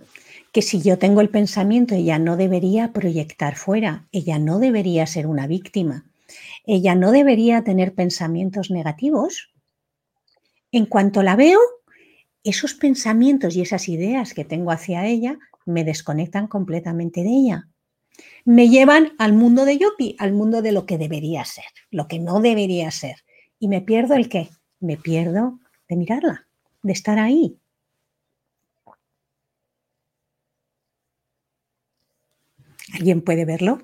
[0.53, 5.27] Que si yo tengo el pensamiento, ella no debería proyectar fuera, ella no debería ser
[5.27, 6.05] una víctima,
[6.65, 9.51] ella no debería tener pensamientos negativos.
[10.71, 11.59] En cuanto la veo,
[12.43, 17.67] esos pensamientos y esas ideas que tengo hacia ella me desconectan completamente de ella.
[18.45, 22.19] Me llevan al mundo de Yopi, al mundo de lo que debería ser, lo que
[22.19, 23.17] no debería ser.
[23.59, 24.49] Y me pierdo el qué?
[24.79, 26.47] Me pierdo de mirarla,
[26.83, 27.59] de estar ahí.
[32.93, 33.81] ¿Alguien puede verlo?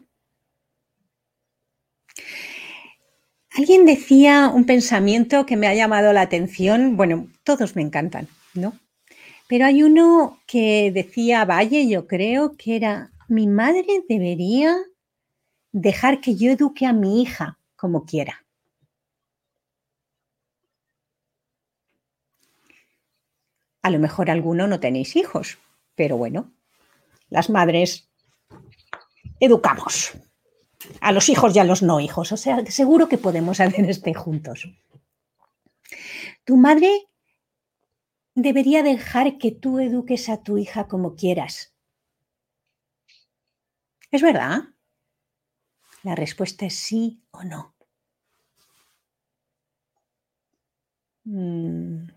[3.55, 8.79] Alguien decía un pensamiento que me ha llamado la atención, bueno, todos me encantan, ¿no?
[9.47, 14.75] Pero hay uno que decía Valle, yo creo que era, mi madre debería
[15.71, 18.43] dejar que yo eduque a mi hija como quiera.
[23.83, 25.59] A lo mejor alguno no tenéis hijos,
[25.93, 26.51] pero bueno,
[27.29, 28.09] las madres
[29.45, 30.13] educamos
[31.01, 32.31] a los hijos y a los no hijos.
[32.31, 34.69] O sea, seguro que podemos hacer este juntos.
[36.45, 37.07] Tu madre
[38.35, 41.73] debería dejar que tú eduques a tu hija como quieras.
[44.11, 44.61] ¿Es verdad?
[46.03, 47.75] La respuesta es sí o no.
[51.25, 52.12] Mm.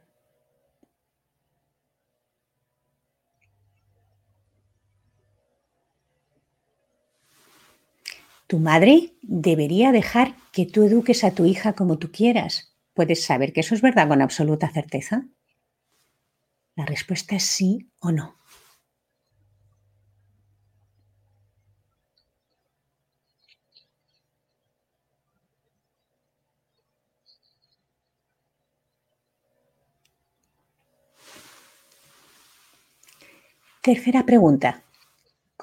[8.46, 12.72] Tu madre debería dejar que tú eduques a tu hija como tú quieras.
[12.94, 15.26] ¿Puedes saber que eso es verdad con absoluta certeza?
[16.76, 18.36] La respuesta es sí o no.
[33.82, 34.85] Tercera pregunta.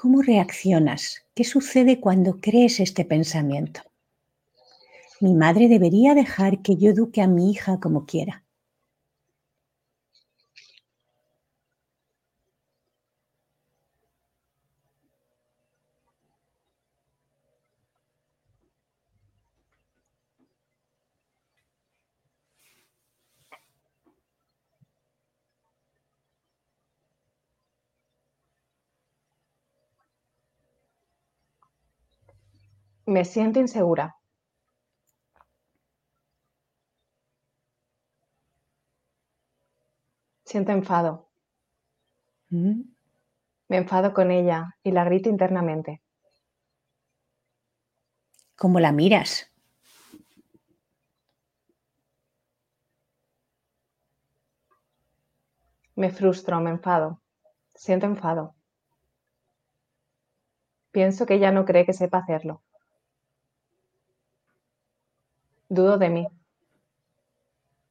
[0.03, 1.25] ¿Cómo reaccionas?
[1.33, 3.83] ¿Qué sucede cuando crees este pensamiento?
[5.21, 8.42] Mi madre debería dejar que yo eduque a mi hija como quiera.
[33.14, 34.18] Me siento insegura.
[40.43, 41.30] Siento enfado.
[42.49, 42.82] ¿Mm?
[43.68, 46.01] Me enfado con ella y la grito internamente.
[48.55, 49.51] ¿Cómo la miras?
[55.95, 57.22] Me frustro, me enfado.
[57.76, 58.55] Siento enfado.
[60.89, 62.62] Pienso que ella no cree que sepa hacerlo.
[65.74, 66.28] Dudo de mí.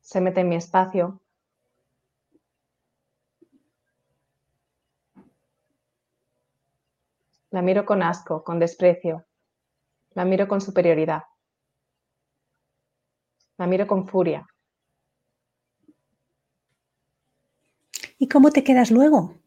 [0.00, 1.20] Se mete en mi espacio.
[7.50, 9.26] La miro con asco, con desprecio.
[10.12, 11.24] La miro con superioridad.
[13.56, 14.46] La miro con furia.
[18.16, 19.41] ¿Y cómo te quedas luego?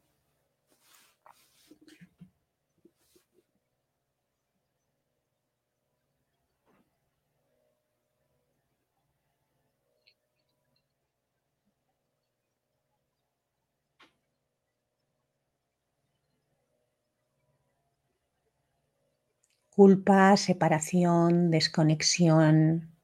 [19.75, 22.95] Culpa, separación, desconexión,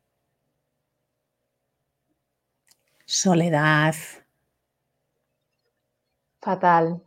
[3.05, 3.93] soledad.
[6.41, 7.03] Fatal.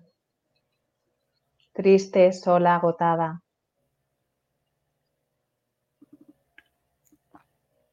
[1.72, 3.42] Triste, sola, agotada.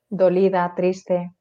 [0.10, 1.34] Dolida, triste.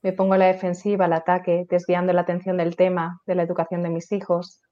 [0.00, 3.82] Me pongo a la defensiva, al ataque, desviando la atención del tema, de la educación
[3.82, 4.62] de mis hijos,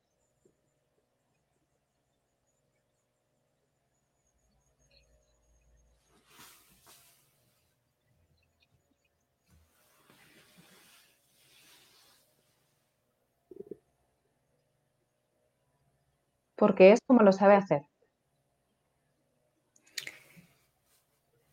[16.57, 17.83] porque es como lo sabe hacer.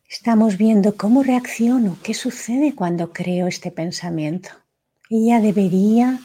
[0.08, 4.50] Estamos viendo cómo reacciono, qué sucede cuando creo este pensamiento.
[5.10, 6.20] Ella debería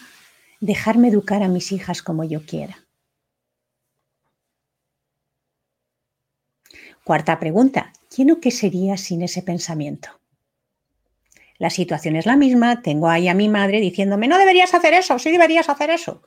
[0.59, 2.87] dejarme educar a mis hijas como yo quiera.
[7.03, 10.09] Cuarta pregunta, ¿quién o qué sería sin ese pensamiento?
[11.57, 15.17] La situación es la misma, tengo ahí a mi madre diciéndome, no deberías hacer eso,
[15.17, 16.21] sí deberías hacer eso.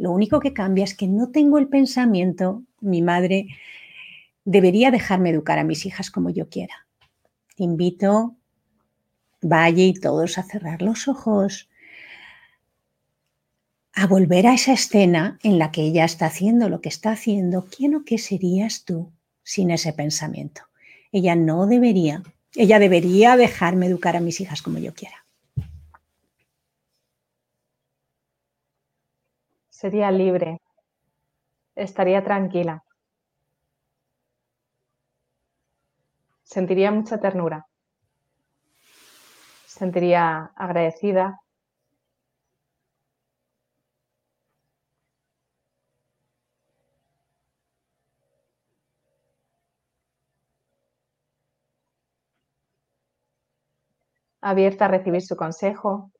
[0.00, 3.48] Lo único que cambia es que no tengo el pensamiento, mi madre
[4.46, 6.86] debería dejarme educar a mis hijas como yo quiera.
[7.54, 8.34] Te invito,
[9.42, 11.68] vaya y todos a cerrar los ojos,
[13.92, 17.66] a volver a esa escena en la que ella está haciendo lo que está haciendo.
[17.66, 20.62] ¿Quién o qué serías tú sin ese pensamiento?
[21.12, 22.22] Ella no debería,
[22.54, 25.19] ella debería dejarme educar a mis hijas como yo quiera.
[29.80, 30.60] Sería libre.
[31.74, 32.84] Estaría tranquila.
[36.42, 37.66] Sentiría mucha ternura.
[39.66, 41.40] sentiría agradecida.
[54.42, 56.10] abierta a recibir su consejo.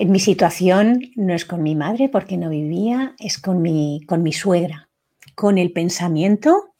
[0.00, 4.22] En mi situación no es con mi madre porque no vivía, es con mi, con
[4.22, 4.88] mi suegra.
[5.34, 6.72] Con el pensamiento,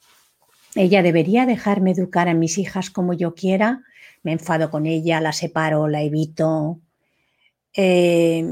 [0.73, 3.81] ella debería dejarme educar a mis hijas como yo quiera.
[4.23, 6.79] Me enfado con ella, la separo, la evito.
[7.73, 8.45] Eh,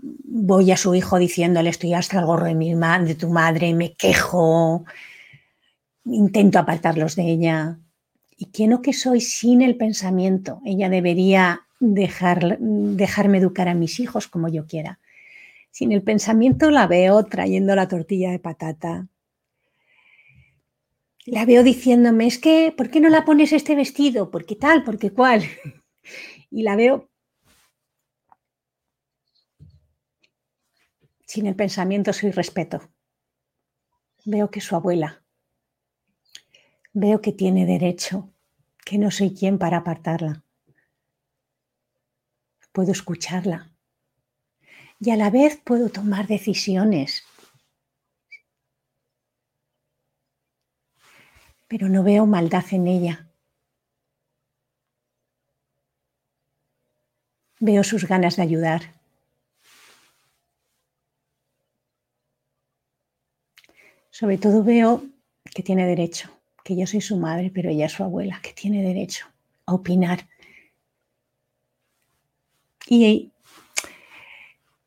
[0.00, 3.92] voy a su hijo diciéndole estoy hasta el gorro de, mi de tu madre, me
[3.92, 4.86] quejo,
[6.06, 7.78] intento apartarlos de ella.
[8.38, 10.62] ¿Y quién o que soy sin el pensamiento?
[10.64, 15.00] Ella debería dejar, dejarme educar a mis hijos como yo quiera.
[15.70, 19.08] Sin el pensamiento la veo trayendo la tortilla de patata.
[21.26, 24.30] La veo diciéndome, es que, ¿por qué no la pones este vestido?
[24.30, 24.84] ¿Por qué tal?
[24.84, 25.42] ¿Por qué cuál?
[26.50, 27.10] Y la veo
[31.26, 32.92] sin el pensamiento soy respeto.
[34.24, 35.24] Veo que su abuela.
[36.92, 38.32] Veo que tiene derecho,
[38.84, 40.43] que no soy quien para apartarla
[42.74, 43.70] puedo escucharla
[44.98, 47.22] y a la vez puedo tomar decisiones.
[51.68, 53.28] Pero no veo maldad en ella.
[57.60, 58.82] Veo sus ganas de ayudar.
[64.10, 65.04] Sobre todo veo
[65.54, 66.28] que tiene derecho,
[66.64, 69.26] que yo soy su madre, pero ella es su abuela, que tiene derecho
[69.66, 70.28] a opinar
[72.88, 73.32] y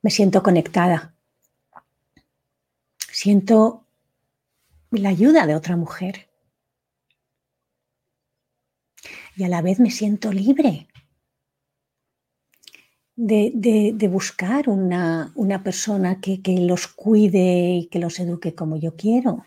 [0.01, 1.15] me siento conectada.
[3.11, 3.85] Siento
[4.91, 6.29] la ayuda de otra mujer.
[9.35, 10.87] Y a la vez me siento libre
[13.17, 18.95] de, buscar una, una persona que, que los cuide y que los eduque como yo
[18.95, 19.43] quiero.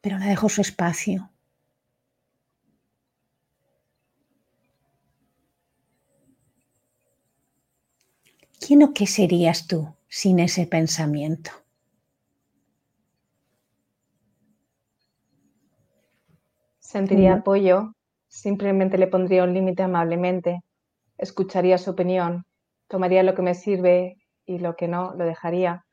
[0.00, 1.29] Pero la dejo su espacio.
[8.60, 11.50] ¿Quién o qué serías tú sin ese pensamiento?
[16.78, 17.94] Sentiría apoyo,
[18.28, 20.60] simplemente le pondría un límite amablemente,
[21.16, 22.44] escucharía su opinión,
[22.88, 25.86] tomaría lo que me sirve y lo que no lo dejaría.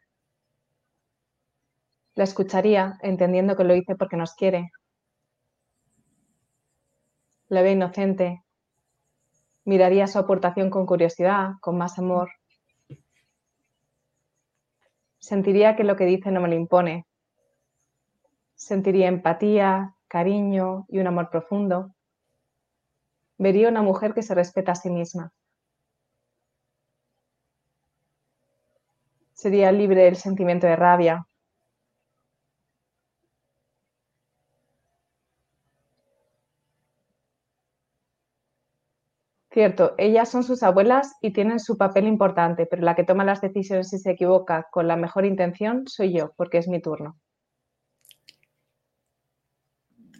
[2.16, 4.72] La escucharía entendiendo que lo hice porque nos quiere.
[7.48, 8.44] La ve inocente.
[9.66, 12.32] Miraría su aportación con curiosidad, con más amor
[15.28, 17.06] sentiría que lo que dice no me lo impone.
[18.56, 21.94] Sentiría empatía, cariño y un amor profundo.
[23.38, 25.34] Vería una mujer que se respeta a sí misma.
[29.34, 31.28] Sería libre del sentimiento de rabia,
[39.58, 43.42] Cierto, ellas son sus abuelas y tienen su papel importante, pero la que toma las
[43.42, 47.18] decisiones si se equivoca con la mejor intención soy yo, porque es mi turno.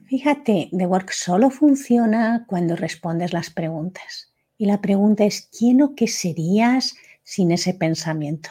[0.08, 4.34] Fíjate, The Work solo funciona cuando respondes las preguntas.
[4.58, 8.50] Y la pregunta es, ¿quién o qué serías sin ese pensamiento?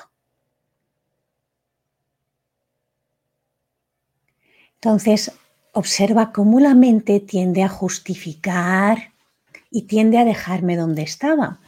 [4.74, 5.32] Entonces,
[5.72, 9.15] observa cómo la mente tiende a justificar
[9.70, 11.60] y tiende a dejarme donde estaba.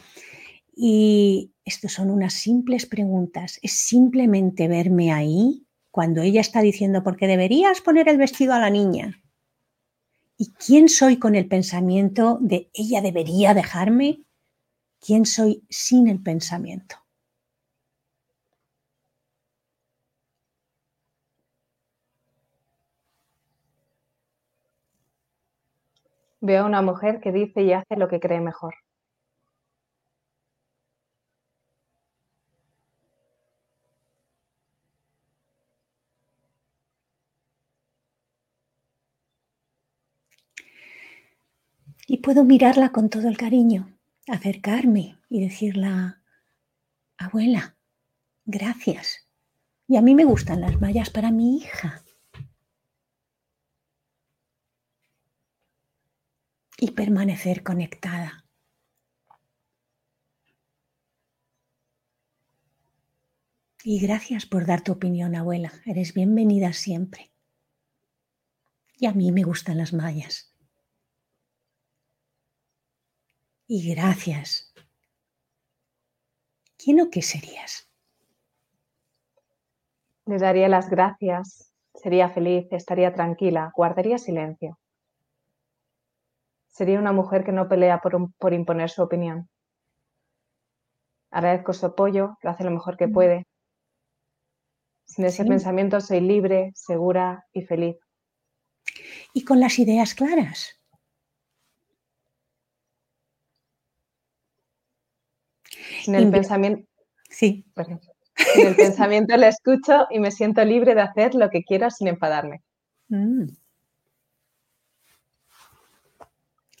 [0.75, 3.59] Y estas son unas simples preguntas.
[3.61, 8.69] Es simplemente verme ahí cuando ella está diciendo, porque deberías poner el vestido a la
[8.69, 9.21] niña.
[10.37, 14.23] ¿Y quién soy con el pensamiento de ella debería dejarme?
[15.05, 16.95] ¿Quién soy sin el pensamiento?
[26.41, 28.75] Veo a una mujer que dice y hace lo que cree mejor.
[42.07, 43.95] Y puedo mirarla con todo el cariño,
[44.27, 46.21] acercarme y decirla,
[47.17, 47.77] abuela,
[48.45, 49.27] gracias.
[49.87, 52.03] Y a mí me gustan las mallas para mi hija.
[56.79, 58.45] Y permanecer conectada.
[63.83, 65.71] Y gracias por dar tu opinión, abuela.
[65.85, 67.31] Eres bienvenida siempre.
[68.97, 70.53] Y a mí me gustan las mallas.
[73.67, 74.73] Y gracias.
[76.77, 77.89] ¿Quién o qué serías?
[80.25, 84.79] Le daría las gracias, sería feliz, estaría tranquila, guardaría silencio.
[86.79, 89.49] Sería una mujer que no pelea por, por imponer su opinión.
[91.29, 93.11] Agradezco su apoyo, lo hace lo mejor que mm.
[93.11, 93.47] puede.
[95.03, 97.97] Sin ese pensamiento soy libre, segura y feliz.
[99.33, 100.79] Y con las ideas claras.
[106.03, 106.87] Sin el pensamiento.
[107.29, 107.65] Sí.
[108.53, 112.07] Sin el pensamiento le escucho y me siento libre de hacer lo que quiera sin
[112.07, 112.63] enfadarme.
[113.09, 113.47] Mm.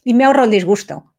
[0.09, 1.13] Y me ahorro el disgusto.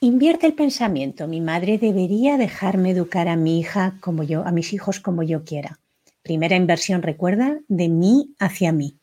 [0.00, 1.28] Invierte el pensamiento.
[1.28, 5.44] Mi madre debería dejarme educar a mi hija como yo, a mis hijos como yo
[5.44, 5.78] quiera.
[6.24, 8.98] Primera inversión, recuerda, de mí hacia mí.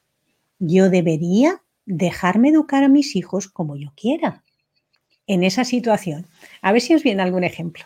[0.59, 4.43] Yo debería dejarme educar a mis hijos como yo quiera.
[5.27, 6.27] En esa situación.
[6.61, 7.85] A ver si os viene algún ejemplo.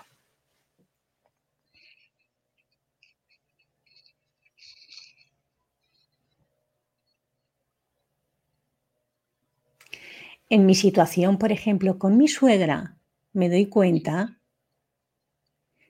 [10.52, 12.98] En mi situación, por ejemplo, con mi suegra,
[13.32, 14.38] me doy cuenta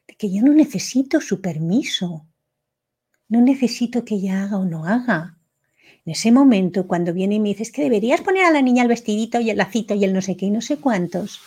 [0.07, 2.27] de que yo no necesito su permiso.
[3.27, 5.39] No necesito que ella haga o no haga.
[6.05, 8.89] En ese momento, cuando viene y me dice, que deberías poner a la niña el
[8.89, 11.41] vestidito y el lacito y el no sé qué y no sé cuántos.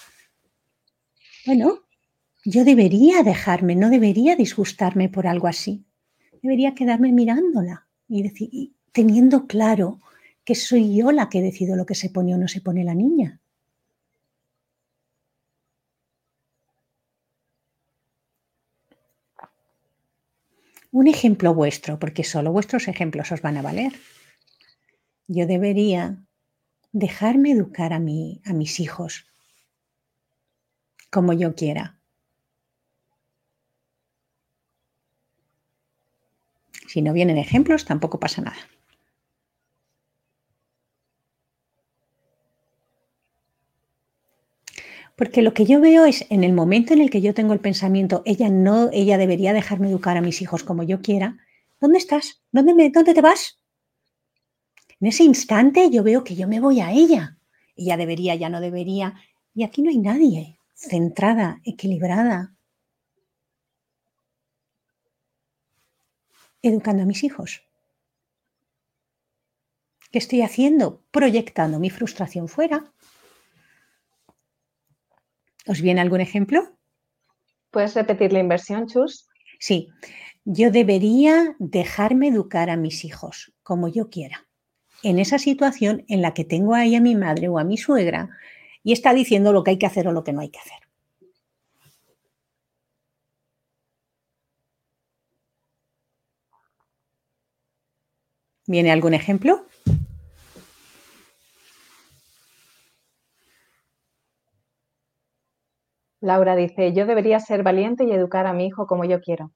[1.47, 1.85] Bueno,
[2.45, 5.85] yo debería dejarme, no debería disgustarme por algo así.
[6.43, 10.01] Debería quedarme mirándola y, decir, teniendo claro
[10.45, 12.95] que soy yo la que decido lo que se pone o no se pone la
[12.95, 13.41] niña.
[20.93, 23.93] Un ejemplo vuestro, porque solo vuestros ejemplos os van a valer.
[25.27, 26.25] Yo debería
[26.93, 29.27] dejarme educar a, mí, a mis hijos
[31.11, 31.99] como yo quiera.
[36.87, 38.74] Si no vienen ejemplos, tampoco pasa nada.
[45.17, 47.61] Porque lo que yo veo es en el momento en el que yo tengo el
[47.61, 51.39] pensamiento, ella no, ella debería dejarme educar a mis hijos como yo quiera.
[51.81, 52.43] ¿Dónde estás?
[52.51, 53.61] ¿Dónde, me, dónde te vas?
[55.01, 57.39] En ese instante yo veo que yo me voy a ella.
[57.77, 59.15] Ella debería, ya no debería.
[59.55, 62.55] Y aquí no hay nadie centrada, equilibrada,
[66.63, 67.63] educando a mis hijos.
[70.11, 71.03] ¿Qué estoy haciendo?
[71.11, 72.93] Proyectando mi frustración fuera.
[75.67, 76.77] ¿Os viene algún ejemplo?
[77.71, 79.29] ¿Puedes repetir la inversión, Chus?
[79.59, 79.89] Sí,
[80.45, 84.47] yo debería dejarme educar a mis hijos como yo quiera.
[85.03, 88.31] En esa situación en la que tengo ahí a mi madre o a mi suegra
[88.83, 90.79] y está diciendo lo que hay que hacer o lo que no hay que hacer.
[98.67, 99.67] ¿Viene algún ejemplo?
[106.25, 109.53] Laura dice, yo debería ser valiente y educar a mi hijo como yo quiero.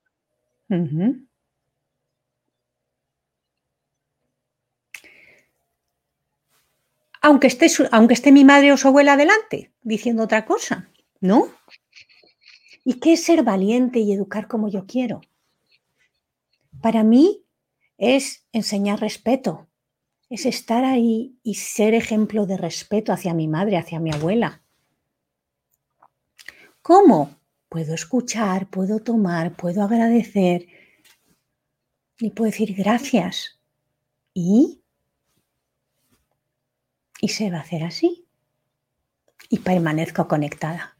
[7.23, 10.91] Aunque esté, aunque esté mi madre o su abuela adelante, diciendo otra cosa,
[11.21, 11.49] ¿no?
[12.85, 15.23] ¿Y qué es ser valiente y educar como yo quiero?
[16.83, 17.47] Para mí
[17.97, 19.69] es enseñar respeto,
[20.29, 24.63] es estar ahí y ser ejemplo de respeto hacia mi madre, hacia mi abuela.
[26.89, 27.39] ¿Cómo?
[27.69, 30.67] Puedo escuchar, puedo tomar, puedo agradecer
[32.19, 33.61] y puedo decir gracias.
[34.33, 34.81] ¿Y?
[37.21, 38.27] Y se va a hacer así.
[39.51, 40.97] Y permanezco conectada.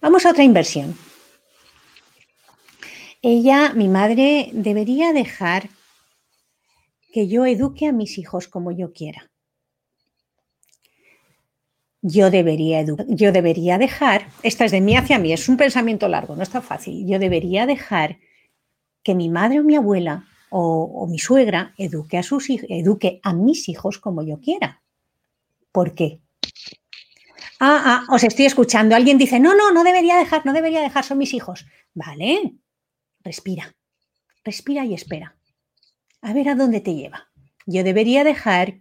[0.00, 0.96] Vamos a otra inversión.
[3.20, 5.68] Ella, mi madre, debería dejar
[7.16, 9.30] que yo eduque a mis hijos como yo quiera.
[12.02, 16.36] Yo debería, yo debería dejar, esta es de mí hacia mí, es un pensamiento largo,
[16.36, 18.18] no está fácil, yo debería dejar
[19.02, 23.70] que mi madre o mi abuela o, mi suegra eduque a, sus, eduque a mis
[23.70, 24.82] hijos como yo quiera.
[25.72, 26.20] ¿Por qué?
[27.60, 28.94] Ah, ah, os estoy escuchando.
[28.94, 31.64] Alguien dice, no, no, no debería dejar, no debería dejar, son mis hijos.
[31.94, 32.56] Vale,
[33.24, 33.74] respira,
[34.44, 35.35] respira y espera.
[36.26, 37.28] A ver a dónde te lleva.
[37.66, 38.80] Yo debería dejar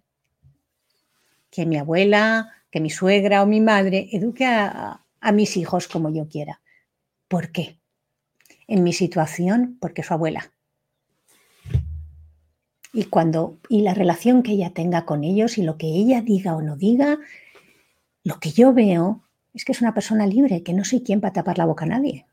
[1.52, 6.28] que mi abuela, que mi suegra o mi madre eduque a, mis hijos como yo
[6.28, 6.62] quiera.
[7.28, 7.78] ¿Por qué?
[8.68, 10.52] En mi situación, porque su abuela.
[12.92, 16.56] Y cuando y la relación que ella tenga con ellos y lo que ella diga
[16.56, 17.20] o no diga,
[18.24, 19.22] lo que yo veo
[19.54, 21.90] es que es una persona libre, que no soy quien para tapar la boca a
[21.90, 22.26] nadie.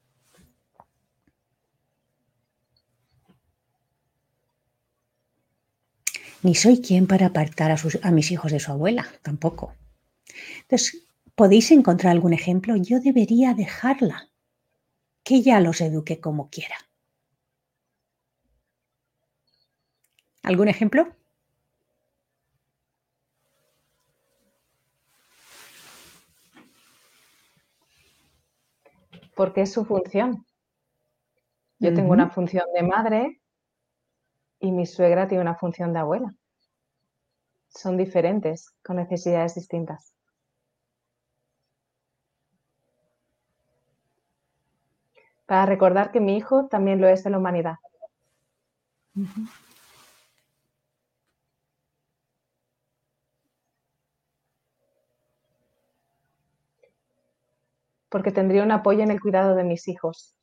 [6.43, 9.74] Ni soy quien para apartar a, sus, a mis hijos de su abuela, tampoco.
[10.62, 12.74] Entonces, ¿podéis encontrar algún ejemplo?
[12.76, 14.28] Yo debería dejarla,
[15.22, 16.76] que ella los eduque como quiera.
[20.43, 21.14] ¿Algún ejemplo?
[29.36, 30.45] Porque es su función.
[31.78, 33.41] Yo tengo una función de madre
[34.63, 36.33] y mi suegra tiene una función de abuela.
[37.69, 40.15] Son diferentes, con necesidades distintas.
[45.47, 47.75] Para recordar que mi hijo también lo es de la humanidad.
[58.09, 60.37] Porque tendría un apoyo en el cuidado de mis hijos,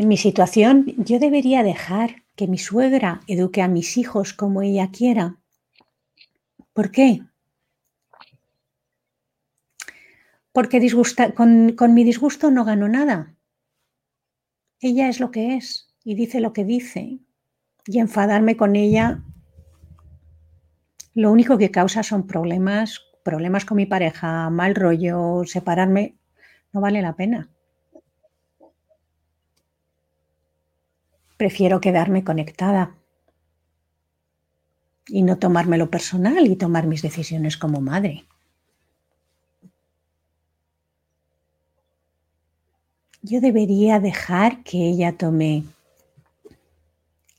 [0.00, 4.88] En mi situación, yo debería dejar que mi suegra eduque a mis hijos como ella
[4.90, 5.36] quiera.
[6.72, 7.20] ¿Por qué?
[10.52, 10.80] Porque
[11.36, 13.36] con, con mi disgusto no gano nada.
[14.80, 17.18] Ella es lo que es y dice lo que dice.
[17.84, 19.22] Y enfadarme con ella
[21.12, 26.16] lo único que causa son problemas, problemas con mi pareja, mal rollo, separarme,
[26.72, 27.50] no vale la pena.
[31.40, 32.94] Prefiero quedarme conectada
[35.08, 38.26] y no tomármelo personal y tomar mis decisiones como madre.
[43.22, 45.64] Yo debería dejar que ella tome,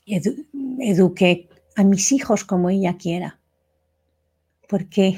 [0.04, 3.38] eduque a mis hijos como ella quiera.
[4.68, 5.16] ¿Por qué?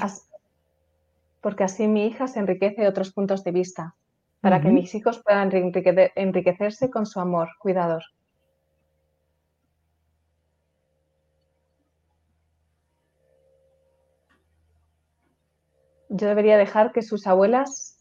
[1.41, 3.95] Porque así mi hija se enriquece de otros puntos de vista,
[4.41, 8.03] para que mis hijos puedan enriquecerse con su amor, cuidador.
[16.15, 17.97] Yo debería dejar que sus abuelas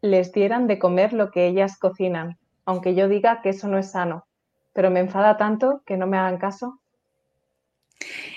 [0.00, 3.90] les dieran de comer lo que ellas cocinan, aunque yo diga que eso no es
[3.90, 4.26] sano,
[4.72, 6.80] pero me enfada tanto que no me hagan caso.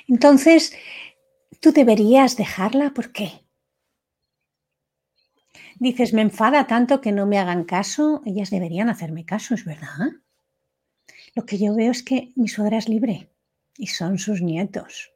[0.08, 0.74] Entonces,
[1.60, 3.46] tú deberías dejarla, ¿por qué?
[5.80, 10.12] Dices, me enfada tanto que no me hagan caso, ellas deberían hacerme caso, es verdad.
[11.36, 13.30] Lo que yo veo es que mi suegra es libre
[13.78, 15.12] y son sus nietos.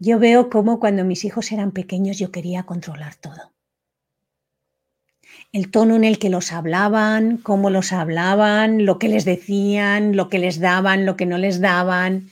[0.00, 3.52] Yo veo cómo cuando mis hijos eran pequeños yo quería controlar todo.
[5.52, 10.28] El tono en el que los hablaban, cómo los hablaban, lo que les decían, lo
[10.28, 12.30] que les daban, lo que no les daban.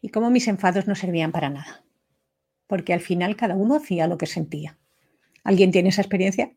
[0.00, 1.84] Y cómo mis enfados no servían para nada.
[2.66, 4.78] Porque al final cada uno hacía lo que sentía.
[5.44, 6.52] ¿Alguien tiene esa experiencia?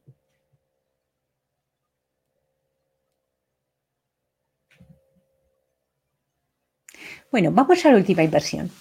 [7.36, 8.72] Bueno, vamos a la última inversión.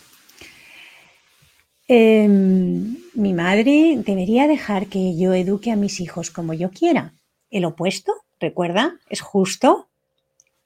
[1.89, 7.15] Em, mi madre debería dejar que yo eduque a mis hijos como yo quiera.
[7.51, 9.89] El opuesto, recuerda, es justo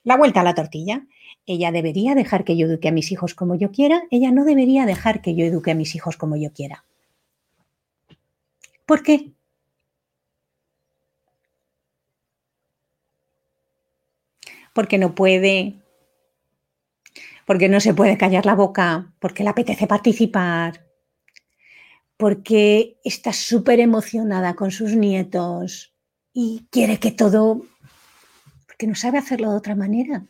[0.03, 1.07] la vuelta a la tortilla.
[1.47, 4.03] Ella debería dejar que yo eduque a mis hijos como yo quiera.
[4.11, 6.85] Ella no debería dejar que yo eduque a mis hijos como yo quiera.
[8.85, 9.31] ¿Por qué?
[14.75, 15.81] Porque no puede,
[17.49, 20.85] porque no se puede callar la boca, porque le apetece participar,
[22.15, 25.95] porque está súper emocionada con sus nietos
[26.31, 27.65] y quiere que todo,
[28.67, 30.27] porque no sabe hacerlo de otra manera.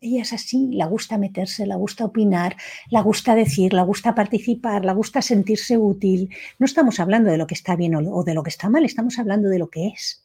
[0.00, 2.56] Ella es así, le gusta meterse, le gusta opinar,
[2.88, 6.32] le gusta decir, le gusta participar, le gusta sentirse útil.
[6.60, 9.18] No estamos hablando de lo que está bien o de lo que está mal, estamos
[9.18, 10.24] hablando de lo que es.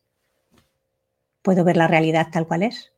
[1.42, 2.92] ¿Puedo ver la realidad tal cual es?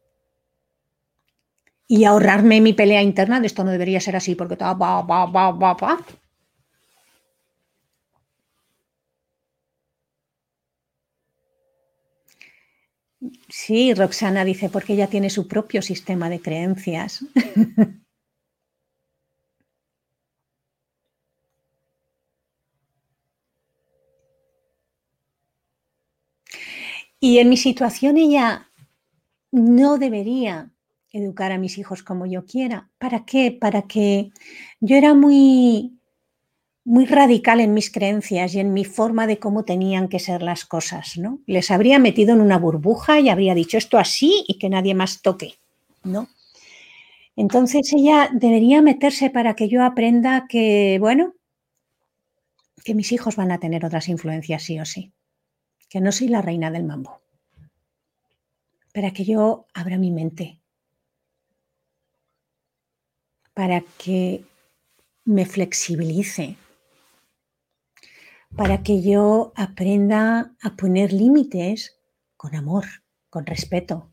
[1.95, 5.51] Y ahorrarme mi pelea interna de esto no debería ser así porque va, va, va,
[5.51, 5.93] va, va.
[13.49, 17.23] Sí, Roxana dice, porque ella tiene su propio sistema de creencias.
[27.19, 28.69] y en mi situación ella
[29.51, 30.71] no debería
[31.11, 32.89] educar a mis hijos como yo quiera.
[32.97, 33.51] ¿Para qué?
[33.59, 34.31] Para que
[34.79, 35.97] yo era muy
[36.83, 40.65] muy radical en mis creencias y en mi forma de cómo tenían que ser las
[40.65, 41.39] cosas, ¿no?
[41.45, 45.21] Les habría metido en una burbuja y habría dicho esto así y que nadie más
[45.21, 45.59] toque,
[46.03, 46.27] ¿no?
[47.35, 51.35] Entonces ella debería meterse para que yo aprenda que, bueno,
[52.83, 55.13] que mis hijos van a tener otras influencias sí o sí,
[55.87, 57.21] que no soy la reina del mambo,
[58.93, 60.60] para que yo abra mi mente,
[63.53, 64.45] para que
[65.25, 66.57] me flexibilice,
[68.55, 71.97] para que yo aprenda a poner límites
[72.35, 72.85] con amor,
[73.29, 74.09] con respeto.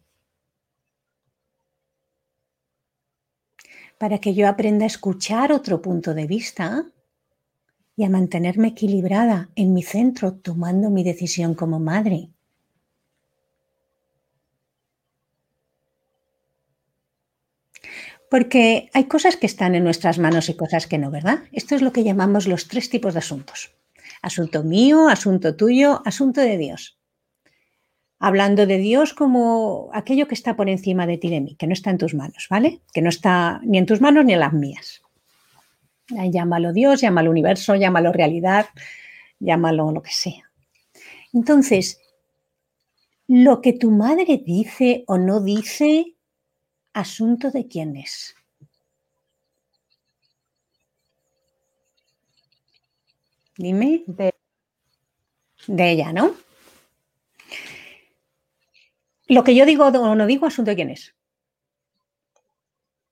[3.98, 6.84] Para que yo aprenda a escuchar otro punto de vista
[7.96, 12.30] y a mantenerme equilibrada en mi centro tomando mi decisión como madre.
[18.30, 21.44] Porque hay cosas que están en nuestras manos y cosas que no, ¿verdad?
[21.52, 23.72] Esto es lo que llamamos los tres tipos de asuntos.
[24.22, 26.98] Asunto mío, asunto tuyo, asunto de Dios.
[28.18, 31.72] Hablando de Dios como aquello que está por encima de ti de mí, que no
[31.72, 32.80] está en tus manos, ¿vale?
[32.92, 35.02] Que no está ni en tus manos ni en las mías.
[36.08, 38.66] Llámalo Dios, llámalo universo, llámalo realidad,
[39.38, 40.50] llámalo lo que sea.
[41.32, 42.00] Entonces,
[43.26, 46.14] lo que tu madre dice o no dice,
[46.98, 48.34] asunto de quién es.
[53.56, 54.04] Dime.
[54.06, 54.32] De,
[55.92, 56.34] ella, ¿no?
[59.26, 61.14] Lo que yo digo o no digo, asunto de quién es.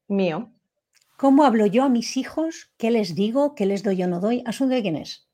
[0.09, 0.53] Mío.
[1.17, 2.71] ¿Cómo hablo yo a mis hijos?
[2.77, 3.55] ¿Qué les digo?
[3.55, 4.43] ¿Qué les doy o no doy?
[4.47, 5.29] Asunto de quién es.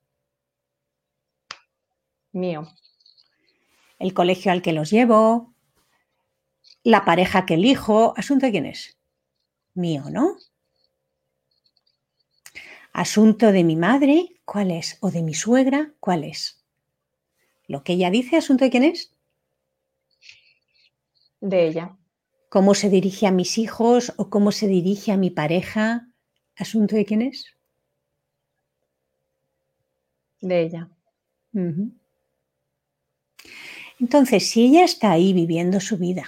[2.32, 2.68] Mío.
[3.98, 5.51] El colegio al que los llevo,
[6.84, 8.98] la pareja que elijo, asunto de quién es.
[9.74, 10.36] Mío, ¿no?
[12.92, 14.98] Asunto de mi madre, ¿cuál es?
[15.00, 16.62] O de mi suegra, ¿cuál es?
[17.66, 19.14] Lo que ella dice, asunto de quién es?
[21.40, 21.96] De ella.
[22.50, 26.08] ¿Cómo se dirige a mis hijos o cómo se dirige a mi pareja?
[26.54, 27.46] ¿Asunto de quién es?
[30.40, 30.90] De ella.
[33.98, 36.26] Entonces, si ella está ahí viviendo su vida,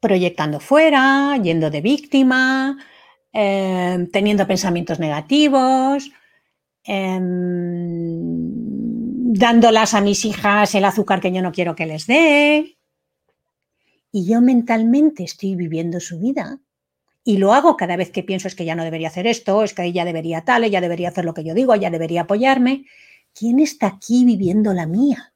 [0.00, 2.78] proyectando fuera, yendo de víctima,
[3.32, 6.10] Em, teniendo pensamientos negativos,
[6.82, 7.22] em,
[9.32, 12.76] dándolas a mis hijas el azúcar que yo no quiero que les dé.
[14.10, 16.58] Y yo mentalmente estoy viviendo su vida.
[17.22, 19.74] Y lo hago cada vez que pienso es que ya no debería hacer esto, es
[19.74, 22.86] que ella debería tal, ella debería hacer lo que yo digo, ella debería apoyarme.
[23.32, 25.32] ¿Quién está aquí viviendo la mía?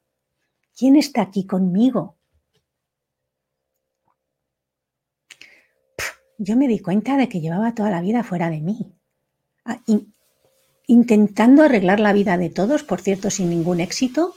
[0.77, 2.14] ¿Quién está aquí conmigo?
[6.37, 8.93] Yo me di cuenta de que llevaba toda la vida fuera de mí,
[9.65, 9.79] ah,
[10.87, 14.33] intentando arreglar la vida de todos, por cierto, sin ningún éxito,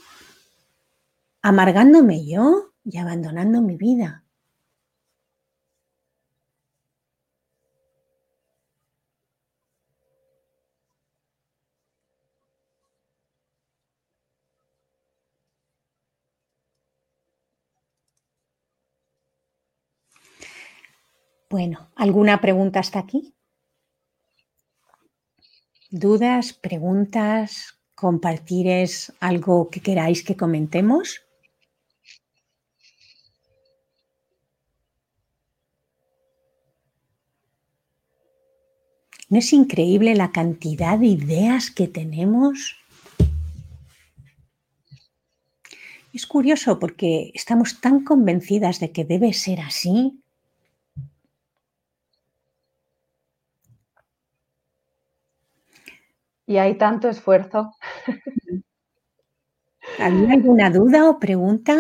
[1.43, 4.25] amargándome yo y abandonando mi vida.
[21.51, 23.35] Bueno, ¿alguna pregunta hasta aquí?
[25.91, 31.23] ¿Dudas, preguntas, compartires algo que queráis que comentemos?
[39.31, 42.77] ¿No es increíble la cantidad de ideas que tenemos?
[46.13, 50.23] Es curioso porque estamos tan convencidas de que debe ser así
[56.49, 57.77] y hay tanto esfuerzo.
[60.01, 61.77] ¿Había alguna duda o pregunta?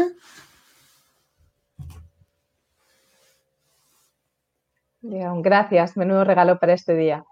[5.01, 7.25] Gracias, menudo regalo para este día.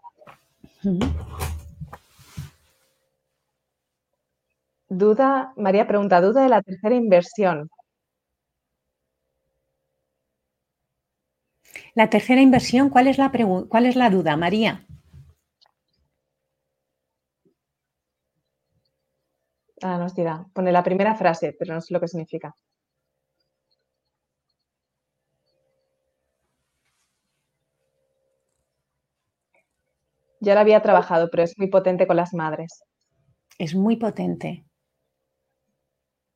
[4.89, 7.69] Duda, María pregunta, duda de la tercera inversión.
[11.95, 13.31] La tercera inversión, ¿cuál es la,
[13.69, 14.87] cuál es la duda, María?
[19.89, 20.45] Ah, Nos dirá.
[20.53, 22.53] Pone la primera frase, pero no sé lo que significa.
[30.41, 32.83] Ya la había trabajado, pero es muy potente con las madres.
[33.59, 34.65] Es muy potente.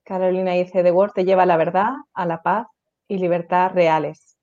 [0.04, 2.68] Carolina dice, The Word te lleva a la verdad, a la paz
[3.08, 4.36] y libertad reales.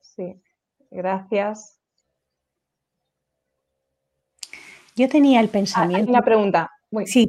[0.00, 0.40] Sí,
[0.90, 1.78] gracias.
[4.96, 6.08] Yo tenía el ah, pensamiento.
[6.08, 6.73] Ah, una pregunta.
[6.94, 7.28] Muy, Sí,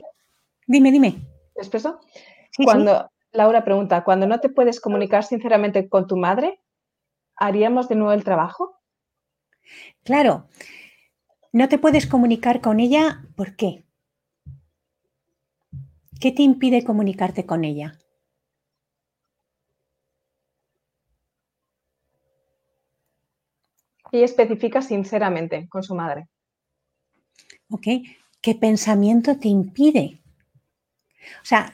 [0.68, 1.16] dime, dime.
[1.56, 2.00] ¿Expreso?
[2.52, 2.66] Sí, sí.
[2.66, 6.62] Cuando, Laura pregunta, cuando no te puedes comunicar sinceramente con tu madre,
[7.36, 8.80] ¿haríamos de nuevo el trabajo?
[10.04, 10.48] Claro,
[11.52, 13.84] no te puedes comunicar con ella, ¿por qué?
[16.22, 17.98] ¿Qué te impide comunicarte con ella?
[24.12, 26.28] Y especifica sinceramente con su madre.
[27.72, 27.88] ¿Ok?
[28.46, 30.22] ¿Qué pensamiento te impide?
[31.42, 31.74] O sea,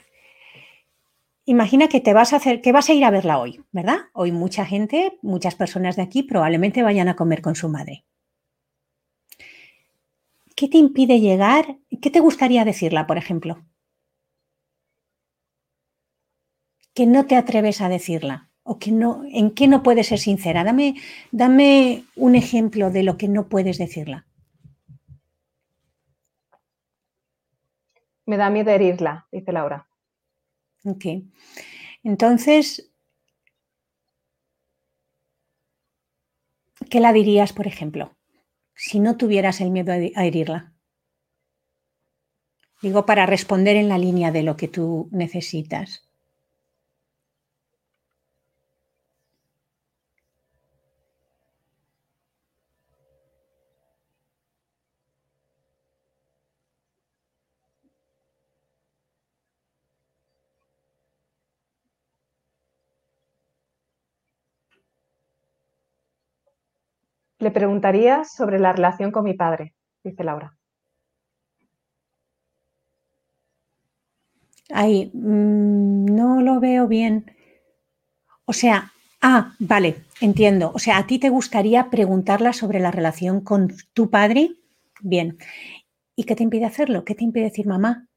[1.44, 3.98] imagina que te vas a hacer, que vas a ir a verla hoy, ¿verdad?
[4.14, 8.06] Hoy mucha gente, muchas personas de aquí probablemente vayan a comer con su madre.
[10.56, 11.78] ¿Qué te impide llegar?
[12.02, 13.66] ¿Qué te gustaría decirla, por ejemplo?
[16.94, 20.64] Que no te atreves a decirla o que no, en qué no puedes ser sincera.
[20.64, 20.96] Dame,
[21.34, 24.26] dame un ejemplo de lo que no puedes decirla.
[28.32, 29.90] Me da miedo herirla, dice Laura.
[30.86, 31.04] Ok.
[32.02, 32.94] Entonces,
[36.90, 38.16] ¿qué la dirías, por ejemplo,
[38.74, 40.74] si no tuvieras el miedo a herirla?
[42.82, 46.10] Digo, para responder en la línea de lo que tú necesitas.
[67.42, 69.74] Le preguntaría sobre la relación con mi padre,
[70.04, 70.56] dice Laura.
[74.70, 77.32] Ay, mm, no lo veo bien.
[78.46, 80.72] O sea, ah, vale, entiendo.
[80.76, 84.52] O sea, ¿a ti te gustaría preguntarla sobre la relación con tu padre?
[85.02, 85.40] Bien.
[86.16, 87.04] ¿Y qué te impide hacerlo?
[87.06, 88.08] ¿Qué te impide decir mamá?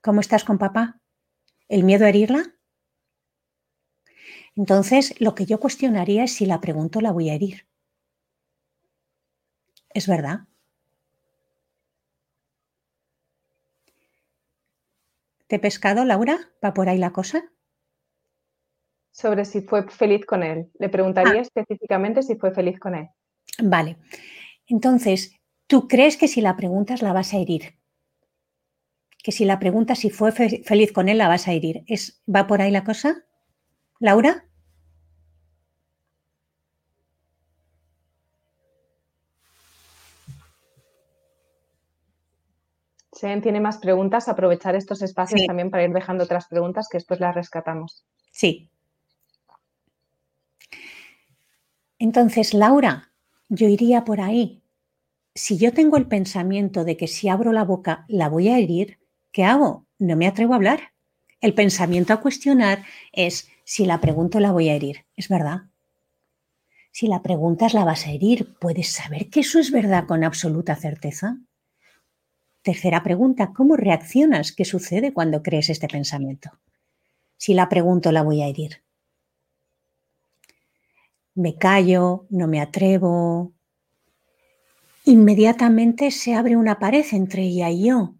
[0.00, 1.00] ¿Cómo estás con papá?
[1.68, 2.44] ¿El miedo a herirla?
[4.56, 7.66] Entonces, lo que yo cuestionaría es si la pregunto, la voy a herir.
[9.94, 10.46] ¿Es verdad?
[15.48, 16.38] ¿Te he pescado, Laura?
[16.64, 17.44] ¿Va por ahí la cosa?
[19.12, 20.70] Sobre si fue feliz con él.
[20.78, 23.08] Le preguntaría específicamente si fue feliz con él.
[23.62, 23.98] Vale.
[24.66, 25.34] Entonces,
[25.66, 27.78] ¿tú crees que si la preguntas la vas a herir?
[29.22, 31.84] Que si la preguntas si fue fe- feliz con él la vas a herir.
[31.86, 33.24] ¿Es, ¿Va por ahí la cosa?
[34.00, 34.44] ¿Laura?
[43.22, 45.46] Alguien tiene más preguntas, aprovechar estos espacios Sí.
[45.46, 48.04] también para ir dejando otras preguntas que después las rescatamos.
[48.30, 48.70] Sí.
[51.98, 53.12] Entonces, Laura,
[53.48, 54.62] yo iría por ahí.
[55.34, 58.98] Si yo tengo el pensamiento de que si abro la boca la voy a herir,
[59.32, 59.86] ¿qué hago?
[59.98, 60.92] No me atrevo a hablar.
[61.40, 65.06] El pensamiento a cuestionar es si la pregunto la voy a herir.
[65.14, 65.68] ¿Es verdad?
[66.90, 70.74] Si la preguntas la vas a herir, ¿puedes saber que eso es verdad con absoluta
[70.74, 71.38] certeza?
[72.62, 74.52] Tercera pregunta, ¿cómo reaccionas?
[74.52, 76.50] ¿Qué sucede cuando crees este pensamiento?
[77.36, 78.82] Si la pregunto la voy a herir
[81.34, 83.54] me callo, no me atrevo.
[85.04, 88.14] Inmediatamente se abre una pared entre ella y yo.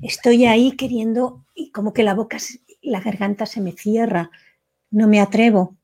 [0.00, 2.38] Estoy ahí queriendo y como que la boca,
[2.84, 4.30] la garganta se me cierra.
[4.90, 5.76] No me atrevo.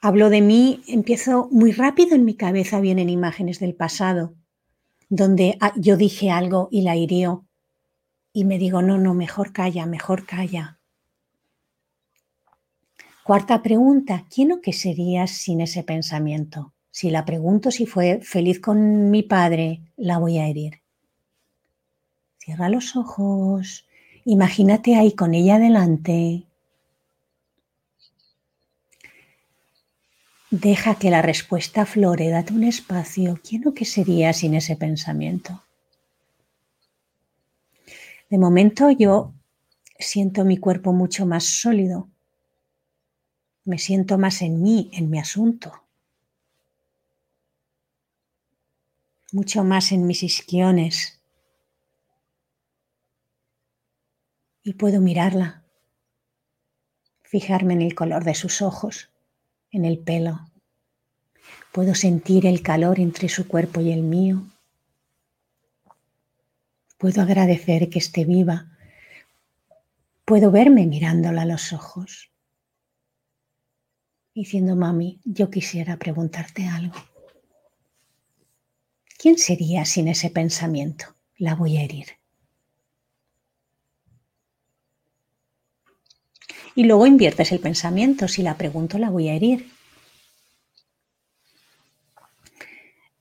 [0.00, 4.34] Hablo de mí, empiezo muy rápido en mi cabeza, vienen imágenes del pasado,
[5.08, 7.46] donde ah, yo dije algo y la hirió.
[8.32, 10.80] Y me digo, no, no, mejor calla, mejor calla.
[13.22, 16.74] Cuarta pregunta, ¿quién o qué serías sin ese pensamiento?
[16.90, 20.82] Si la pregunto si fue feliz con mi padre, la voy a herir.
[22.38, 23.86] Cierra los ojos,
[24.24, 26.46] imagínate ahí con ella delante.
[30.50, 33.40] Deja que la respuesta aflore, date un espacio.
[33.42, 35.62] ¿Quién o qué sería sin ese pensamiento?
[38.28, 39.32] De momento yo
[39.98, 42.08] siento mi cuerpo mucho más sólido,
[43.64, 45.84] me siento más en mí, en mi asunto,
[49.32, 51.21] mucho más en mis isquiones.
[54.62, 55.64] Y puedo mirarla,
[57.22, 59.10] fijarme en el color de sus ojos,
[59.70, 60.52] en el pelo,
[61.72, 64.46] Puedo sentir el calor entre su cuerpo y el mío.
[66.98, 68.76] Puedo agradecer que esté viva.
[70.24, 72.30] Puedo verme mirándola a los ojos.
[74.34, 76.96] Diciendo, mami, yo quisiera preguntarte algo.
[79.18, 81.16] ¿Quién sería sin ese pensamiento?
[81.38, 82.21] La voy a herir.
[86.74, 88.28] Y luego inviertes el pensamiento.
[88.28, 89.70] Si la pregunto, la voy a herir.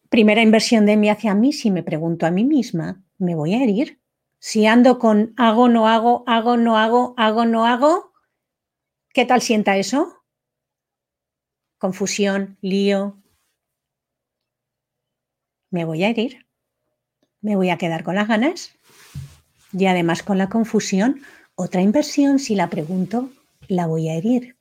[0.09, 3.63] Primera inversión de mí hacia mí, si me pregunto a mí misma, me voy a
[3.63, 4.01] herir.
[4.39, 8.11] Si ando con hago, no hago, hago, no hago, hago, no hago,
[9.13, 10.23] ¿qué tal sienta eso?
[11.77, 13.21] Confusión, lío.
[15.69, 16.45] Me voy a herir.
[17.39, 18.73] Me voy a quedar con las ganas.
[19.71, 21.21] Y además con la confusión,
[21.55, 23.29] otra inversión, si la pregunto,
[23.71, 24.57] la voy a herir.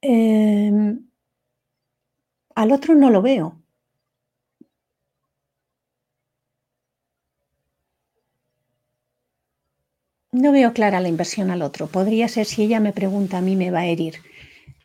[0.00, 1.06] Em,
[2.54, 3.62] al otro no lo veo.
[10.32, 11.88] No veo clara la inversión al otro.
[11.88, 14.16] Podría ser si ella me pregunta a mí me va a herir.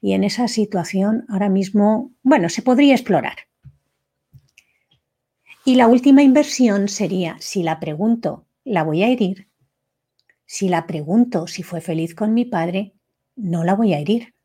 [0.01, 3.37] Y en esa situación ahora mismo, bueno, se podría explorar.
[5.63, 9.50] Y la última inversión sería, si la pregunto, ¿la voy a herir?
[10.53, 12.93] Si la pregunto si fue feliz con mi padre,
[13.37, 14.35] no la voy a herir.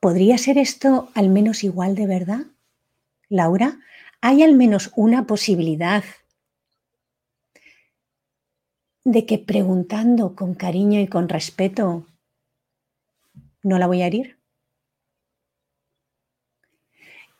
[0.00, 2.46] ¿Podría ser esto al menos igual de verdad?
[3.28, 3.78] Laura,
[4.20, 6.02] ¿hay al menos una posibilidad
[9.04, 12.08] de que preguntando con cariño y con respeto
[13.62, 14.40] no la voy a herir?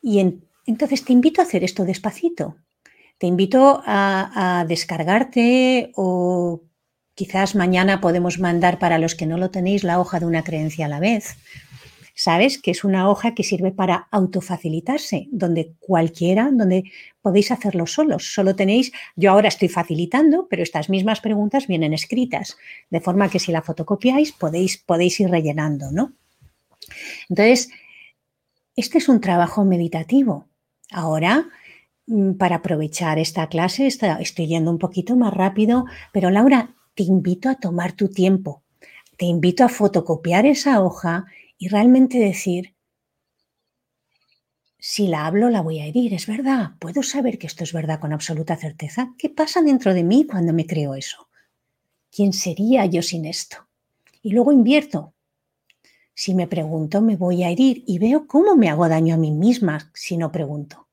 [0.00, 0.20] Y
[0.66, 2.58] entonces te invito a hacer esto despacito.
[3.18, 6.62] Te invito a, descargarte o
[7.14, 10.86] quizás mañana podemos mandar para los que no lo tenéis la hoja de una creencia
[10.86, 11.36] a la vez.
[12.14, 16.84] Sabes que es una hoja que sirve para autofacilitarse, donde cualquiera, donde
[17.20, 18.32] podéis hacerlo solos.
[18.32, 22.56] Solo tenéis, yo ahora estoy facilitando, pero estas mismas preguntas vienen escritas,
[22.88, 26.14] de forma que si la fotocopiáis podéis, podéis ir rellenando, ¿no?
[27.28, 27.68] Entonces,
[28.76, 30.46] este es un trabajo meditativo.
[30.90, 31.48] Ahora
[32.38, 33.86] para aprovechar esta clase.
[33.86, 38.62] Estoy yendo un poquito más rápido, pero Laura, te invito a tomar tu tiempo.
[39.16, 41.26] Te invito a fotocopiar esa hoja
[41.58, 42.74] y realmente decir,
[44.78, 46.72] si la hablo la voy a herir, es verdad.
[46.78, 49.14] Puedo saber que esto es verdad con absoluta certeza.
[49.18, 51.28] ¿Qué pasa dentro de mí cuando me creo eso?
[52.10, 53.66] ¿Quién sería yo sin esto?
[54.22, 55.14] Y luego invierto.
[56.14, 59.32] Si me pregunto, me voy a herir y veo cómo me hago daño a mí
[59.32, 60.85] misma si no pregunto.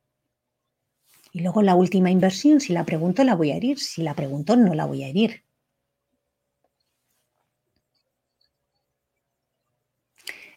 [1.33, 3.79] Y luego la última inversión, si la pregunto, la voy a herir.
[3.79, 5.43] Si la pregunto, no la voy a herir.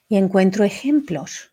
[0.07, 1.51] Y encuentro ejemplos.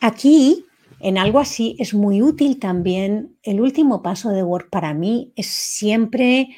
[0.00, 0.66] Aquí,
[0.98, 3.38] en algo así, es muy útil también.
[3.44, 6.48] El último paso de Word para mí es siempre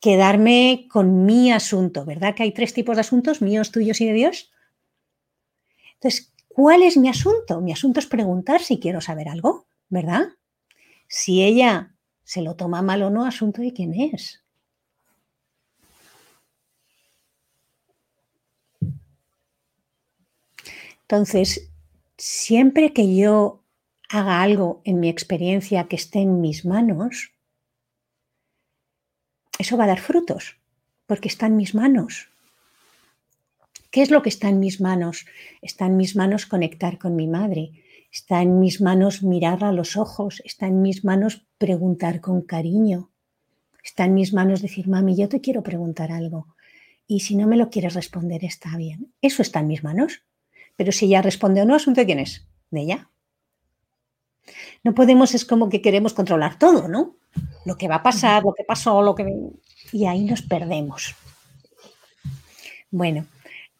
[0.00, 2.34] quedarme con mi asunto, ¿verdad?
[2.34, 4.50] Que hay tres tipos de asuntos, míos, tuyos y de Dios.
[5.94, 7.60] Entonces, ¿cuál es mi asunto?
[7.60, 10.37] Mi asunto es preguntar si quiero saber algo, ¿verdad?
[11.08, 14.44] Si ella se lo toma mal o no, asunto de quién es.
[21.02, 21.70] Entonces,
[22.18, 23.64] siempre que yo
[24.10, 27.32] haga algo en mi experiencia que esté en mis manos,
[29.58, 30.58] eso va a dar frutos,
[31.06, 32.28] porque está en mis manos.
[33.90, 35.24] ¿Qué es lo que está en mis manos?
[35.62, 37.72] Está en mis manos conectar con mi madre,
[38.10, 43.10] Está en mis manos mirarla a los ojos, está en mis manos preguntar con cariño,
[43.84, 46.46] está en mis manos decir, mami, yo te quiero preguntar algo.
[47.06, 49.12] Y si no me lo quieres responder, está bien.
[49.22, 50.22] Eso está en mis manos.
[50.76, 53.10] Pero si ella responde o no, asunto de quién es, de ella.
[54.84, 57.16] No podemos, es como que queremos controlar todo, ¿no?
[57.64, 59.26] Lo que va a pasar, lo que pasó, lo que...
[59.92, 61.14] Y ahí nos perdemos.
[62.90, 63.26] Bueno,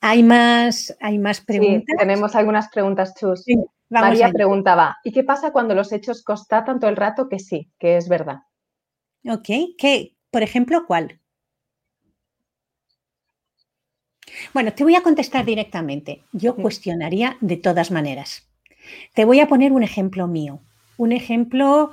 [0.00, 1.96] hay más, hay más preguntas.
[1.98, 3.44] tenemos algunas preguntas, Chus.
[3.90, 7.97] María preguntaba, ¿y qué pasa cuando los hechos constatan todo el rato que sí, que
[7.97, 8.43] es verdad?
[9.24, 9.48] Ok,
[9.78, 10.16] ¿qué?
[10.31, 11.20] Por ejemplo, ¿cuál?
[14.52, 16.23] Bueno, te voy a contestar directamente.
[16.32, 18.48] Yo cuestionaría de todas maneras.
[19.15, 20.60] Te voy a poner un ejemplo mío.
[20.97, 21.90] Un ejemplo,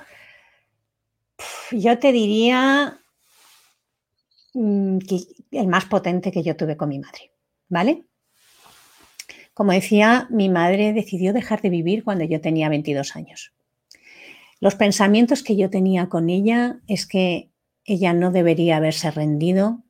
[1.72, 3.00] yo te diría
[4.54, 4.98] mm,
[5.52, 7.32] el más potente que yo tuve con mi madre.
[7.70, 8.06] ¿Vale?
[9.56, 13.54] Como decía, mi madre decidió dejar de vivir cuando yo tenía 22 años.
[14.60, 17.52] Los pensamientos que yo tenía con ella es que
[17.86, 19.82] ella no debería haberse rendido,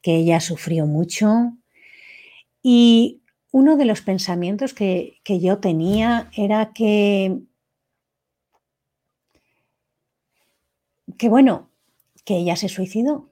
[0.00, 1.56] que ella sufrió mucho
[2.62, 7.40] y uno de los pensamientos que, que yo tenía era que,
[11.18, 11.68] que, bueno,
[12.24, 13.29] que ella se suicidó.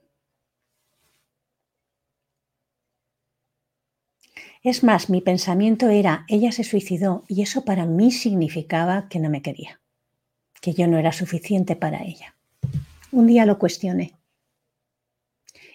[4.61, 9.29] Es más, mi pensamiento era, ella se suicidó y eso para mí significaba que no
[9.29, 9.79] me quería,
[10.59, 12.35] que yo no era suficiente para ella.
[13.11, 14.13] Un día lo cuestioné.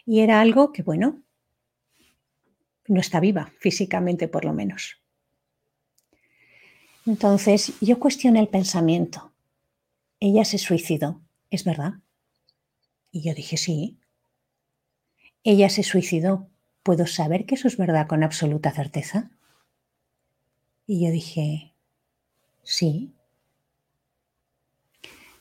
[0.04, 1.22] Y era algo que, bueno,
[2.86, 5.00] no está viva, físicamente por lo menos.
[7.06, 9.32] Entonces yo cuestioné el pensamiento.
[10.20, 11.20] Ella se suicidó,
[11.50, 11.94] ¿es verdad?
[13.10, 13.98] Y yo dije, sí.
[15.42, 16.48] Ella se suicidó.
[16.84, 19.32] ¿Puedo saber que eso es verdad con absoluta certeza?
[20.86, 21.74] Y yo dije,
[22.62, 23.16] sí.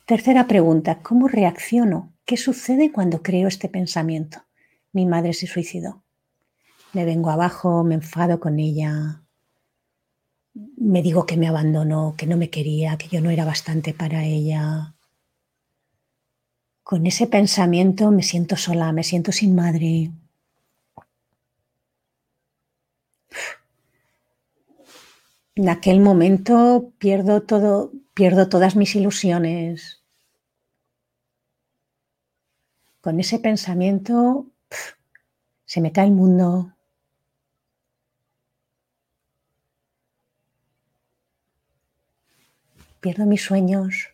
[0.07, 2.11] Tercera pregunta, ¿cómo reacciono?
[2.25, 4.43] ¿Qué sucede cuando creo este pensamiento?
[4.91, 6.03] Mi madre se suicidó
[6.93, 9.23] me vengo abajo, me enfado con ella,
[10.77, 14.23] me digo que me abandonó, que no me quería, que yo no era bastante para
[14.23, 14.95] ella.
[16.83, 20.11] Con ese pensamiento me siento sola, me siento sin madre.
[25.55, 30.03] En aquel momento pierdo todo, pierdo todas mis ilusiones.
[33.01, 34.47] Con ese pensamiento
[35.65, 36.73] se me cae el mundo,
[43.01, 44.10] pierdo mis sueños,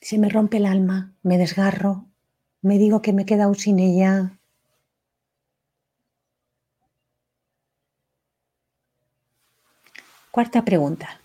[0.00, 2.06] se me rompe el alma, me desgarro,
[2.62, 4.37] me digo que me he quedado sin ella.
[10.38, 11.20] Cuarta pregunta.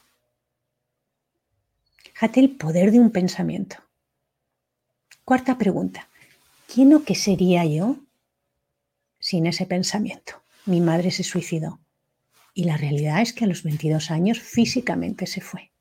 [2.02, 3.76] Fíjate el poder de un pensamiento.
[5.24, 6.10] Cuarta pregunta.
[6.66, 7.98] ¿Quién o qué sería yo
[9.20, 10.42] sin ese pensamiento?
[10.66, 11.80] Mi madre se suicidó.
[12.56, 15.73] Y la realidad es que a los 22 años físicamente se fue.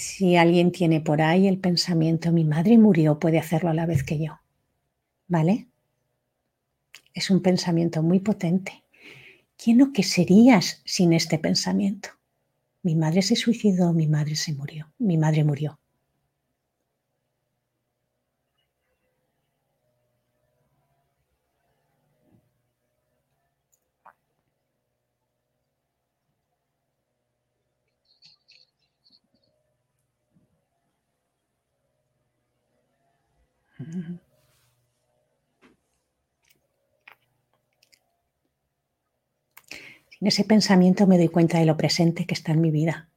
[0.00, 4.02] Si alguien tiene por ahí el pensamiento, mi madre murió, puede hacerlo a la vez
[4.02, 4.40] que yo.
[5.28, 5.68] ¿Vale?
[7.12, 8.82] Es un pensamiento muy potente.
[9.62, 12.08] ¿Quién o qué serías sin este pensamiento?
[12.82, 15.78] Mi madre se suicidó, mi madre se murió, mi madre murió.
[40.20, 43.08] En ese pensamiento me doy cuenta de lo presente que está en mi vida.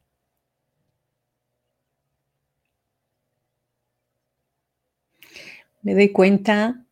[5.82, 6.86] Me doy cuenta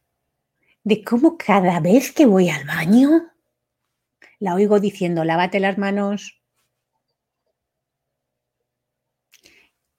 [0.84, 3.32] de cómo cada vez que voy al baño,
[4.40, 6.42] la oigo diciendo, lávate las manos.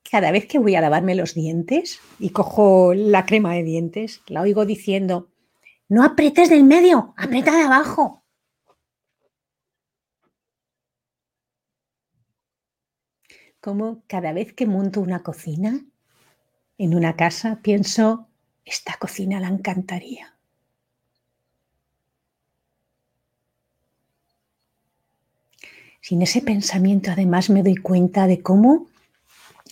[0.02, 4.42] Cada vez que voy a lavarme los dientes y cojo la crema de dientes, la
[4.42, 5.30] oigo diciendo,
[5.88, 8.21] no apretes del medio, aprieta de abajo.
[13.62, 15.80] Como cada vez que monto una cocina
[16.78, 18.26] en una casa, pienso,
[18.64, 20.34] esta cocina la encantaría.
[26.00, 28.88] Sin ese pensamiento además me doy cuenta de cómo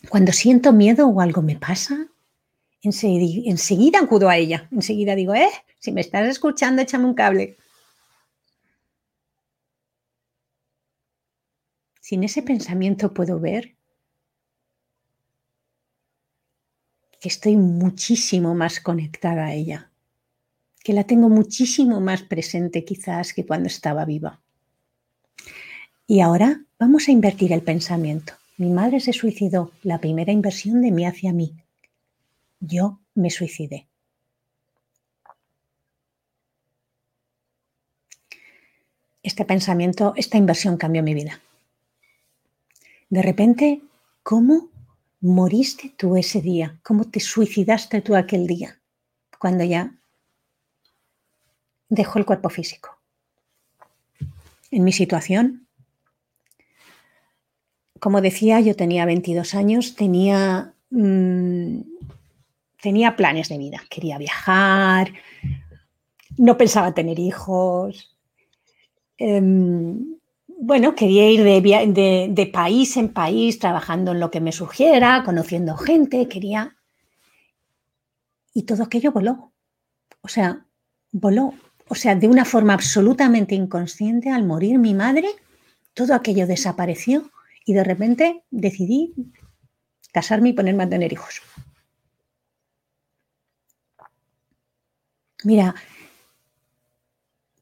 [0.08, 2.06] cuando siento miedo o algo me pasa,
[2.82, 5.50] enseguida, acudo a ella, enseguida digo, eh,
[5.80, 7.58] si me estás escuchando, échame un cable.
[12.00, 13.79] Sin ese pensamiento puedo ver
[17.20, 19.90] que estoy muchísimo más conectada a ella,
[20.82, 24.40] que la tengo muchísimo más presente quizás que cuando estaba viva.
[26.06, 28.32] Y ahora vamos a invertir el pensamiento.
[28.56, 31.54] Mi madre se suicidó, la primera inversión de mí hacia mí.
[32.58, 33.86] Yo me suicidé.
[39.22, 41.40] Este pensamiento, esta inversión cambió mi vida.
[43.10, 43.82] De repente,
[44.22, 44.69] ¿cómo
[45.20, 46.78] moriste tú ese día?
[46.82, 48.80] ¿Cómo te suicidaste tú aquel día?
[49.38, 49.94] Cuando ya
[51.88, 52.98] dejó el cuerpo físico.
[54.70, 55.66] En mi situación,
[57.98, 61.80] como decía, yo tenía 22 años, tenía, mm,
[62.80, 63.82] tenía planes de vida.
[63.90, 65.12] Quería viajar,
[66.38, 68.16] no pensaba tener hijos.
[69.18, 70.19] Em,
[70.62, 76.28] bueno, quería ir de, país en país, trabajando en lo que me surgiera, conociendo gente,
[76.28, 76.76] quería...
[78.52, 79.52] Y todo aquello voló.
[80.20, 80.66] O sea,
[81.12, 81.54] voló.
[81.88, 85.28] O sea, de una forma absolutamente inconsciente, al morir mi madre,
[85.94, 87.30] todo aquello desapareció
[87.64, 89.14] y de repente decidí
[90.12, 91.40] casarme y ponerme a tener hijos.
[95.42, 95.74] Mira,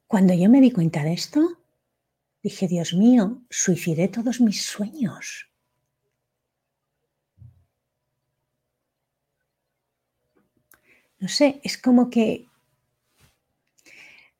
[0.05, 1.58] cuando yo me di cuenta de esto,
[2.41, 5.49] dije, Dios mío, suicidé todos mis sueños.
[11.19, 12.49] No sé, es como que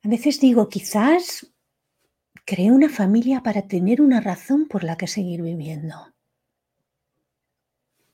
[0.02, 1.46] a veces digo, quizás
[2.46, 6.14] creé una familia para tener una razón por la que seguir viviendo.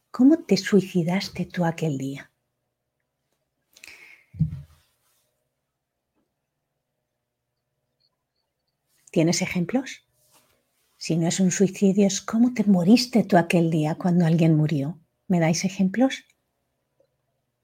[0.10, 2.32] ¿Cómo te suicidaste tú aquel día?
[9.15, 10.05] ¿Tienes ejemplos?
[10.97, 14.99] Si no es un suicidio, es cómo te moriste tú aquel día cuando alguien murió.
[15.29, 16.25] ¿Me dais ejemplos?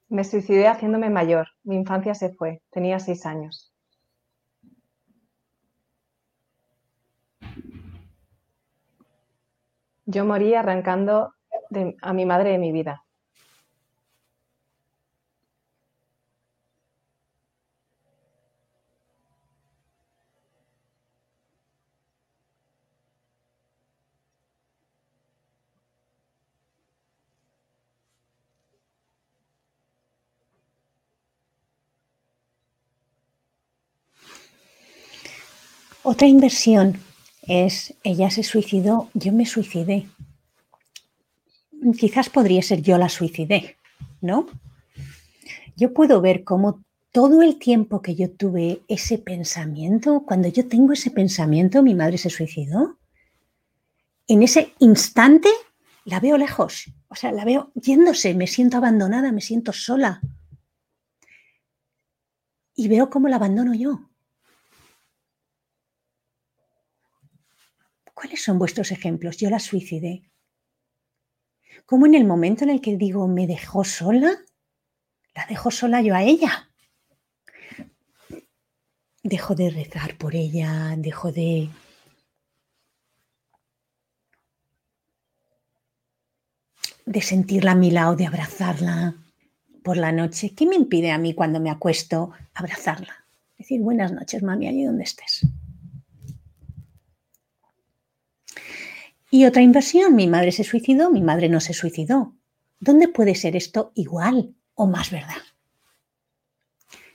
[0.08, 1.48] Me suicidé haciéndome mayor.
[1.62, 2.62] Mi infancia se fue.
[2.70, 3.70] Tenía seis años.
[10.06, 11.34] Yo morí arrancando
[12.00, 13.01] a mi madre de mi vida.
[36.04, 36.98] Otra inversión
[37.42, 40.08] es, ella se suicidó, yo me suicidé.
[41.96, 43.76] Quizás podría ser yo la suicidé,
[44.20, 44.46] ¿no?
[45.76, 50.92] Yo puedo ver cómo todo el tiempo que yo tuve ese pensamiento, cuando yo tengo
[50.92, 52.98] ese pensamiento, mi madre se suicidó,
[54.26, 55.50] en ese instante
[56.04, 60.20] la veo lejos, o sea, la veo yéndose, me siento abandonada, me siento sola.
[62.74, 64.11] Y veo cómo la abandono yo.
[68.22, 69.36] ¿Cuáles son vuestros ejemplos?
[69.38, 70.22] Yo la suicidé.
[71.86, 74.38] ¿Cómo en el momento en el que digo me dejó sola,
[75.34, 76.70] la dejo sola yo a ella?
[79.24, 81.68] Dejo de rezar por ella, dejo de...
[87.04, 89.16] de sentirla a mi lado, de abrazarla
[89.82, 90.54] por la noche.
[90.54, 93.26] ¿Qué me impide a mí cuando me acuesto abrazarla?
[93.58, 95.44] Decir buenas noches, mami, allí donde estés.
[99.34, 102.34] Y otra inversión, mi madre se suicidó, mi madre no se suicidó.
[102.78, 105.40] ¿Dónde puede ser esto igual o más verdad?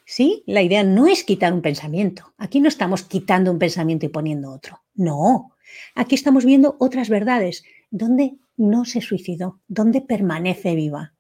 [0.04, 2.34] Sí, la idea no es quitar un pensamiento.
[2.40, 4.82] Aquí no estamos quitando un pensamiento y poniendo otro.
[4.96, 5.52] No,
[5.94, 7.64] aquí estamos viendo otras verdades.
[7.92, 9.60] ¿Dónde no se suicidó?
[9.68, 11.14] ¿Dónde permanece viva?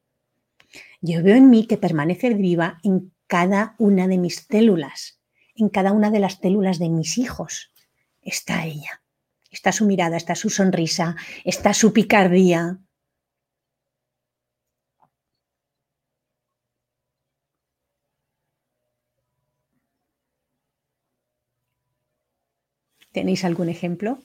[0.99, 5.19] Yo veo en mí que permanece viva en cada una de mis células,
[5.53, 7.71] en cada una de las células de mis hijos.
[8.23, 9.03] Está ella.
[9.51, 12.79] Está su mirada, está su sonrisa, está su picardía.
[23.11, 24.19] ¿Tenéis algún ejemplo?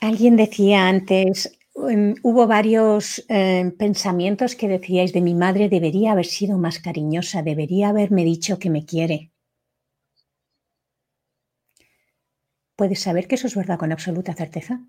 [0.00, 6.58] Alguien decía antes, hubo varios eh, pensamientos que decíais de mi madre debería haber sido
[6.58, 9.30] más cariñosa, debería haberme dicho que me quiere.
[12.76, 14.80] ¿Puedes saber que eso es verdad con absoluta certeza?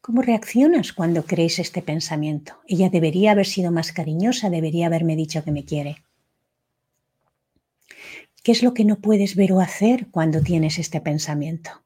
[0.00, 2.60] ¿Cómo reaccionas cuando crees este pensamiento?
[2.66, 6.02] Ella debería haber sido más cariñosa, debería haberme dicho que me quiere.
[8.42, 11.82] ¿Qué es lo que no puedes ver o hacer cuando tienes este pensamiento?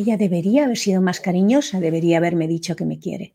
[0.00, 3.34] Ella debería haber sido más cariñosa, debería haberme dicho que me quiere.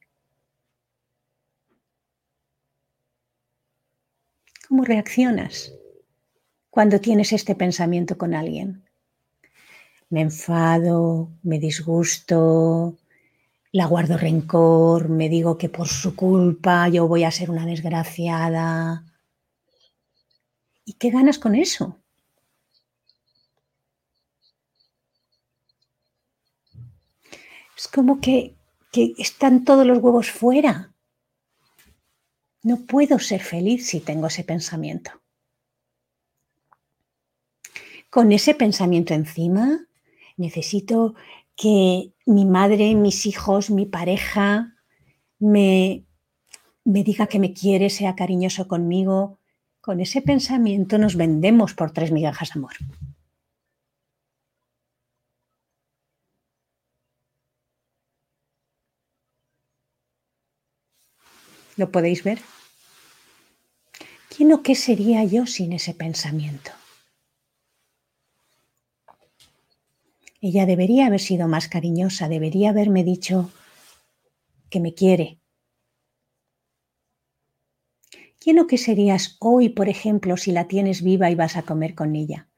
[4.69, 5.73] ¿Cómo reaccionas
[6.69, 8.85] cuando tienes este pensamiento con alguien?
[10.10, 12.98] Me enfado, me disgusto,
[13.73, 19.03] la guardo rencor, me digo que por su culpa yo voy a ser una desgraciada.
[20.85, 22.02] ¿Y qué ganas con eso?
[27.84, 28.55] Es como que,
[28.93, 30.93] que están todos los huevos fuera.
[32.61, 35.11] No puedo ser feliz si tengo ese pensamiento.
[38.10, 39.85] Con ese pensamiento encima,
[40.38, 41.15] necesito
[41.57, 44.77] que mi madre, mis hijos, mi pareja
[45.39, 46.05] me,
[46.85, 49.39] me diga que me quiere, sea cariñoso conmigo.
[49.81, 52.76] Con ese pensamiento nos vendemos por tres migajas de amor.
[61.76, 62.40] ¿Lo podéis ver?
[64.36, 66.72] ¿Quién o qué sería yo sin ese pensamiento?
[70.41, 73.52] Ella debería haber sido más cariñosa, debería haberme dicho
[74.70, 75.40] que me quiere.
[78.40, 81.95] ¿Quién o qué serías hoy, por ejemplo, si la tienes viva y vas a comer
[81.95, 82.50] con ella?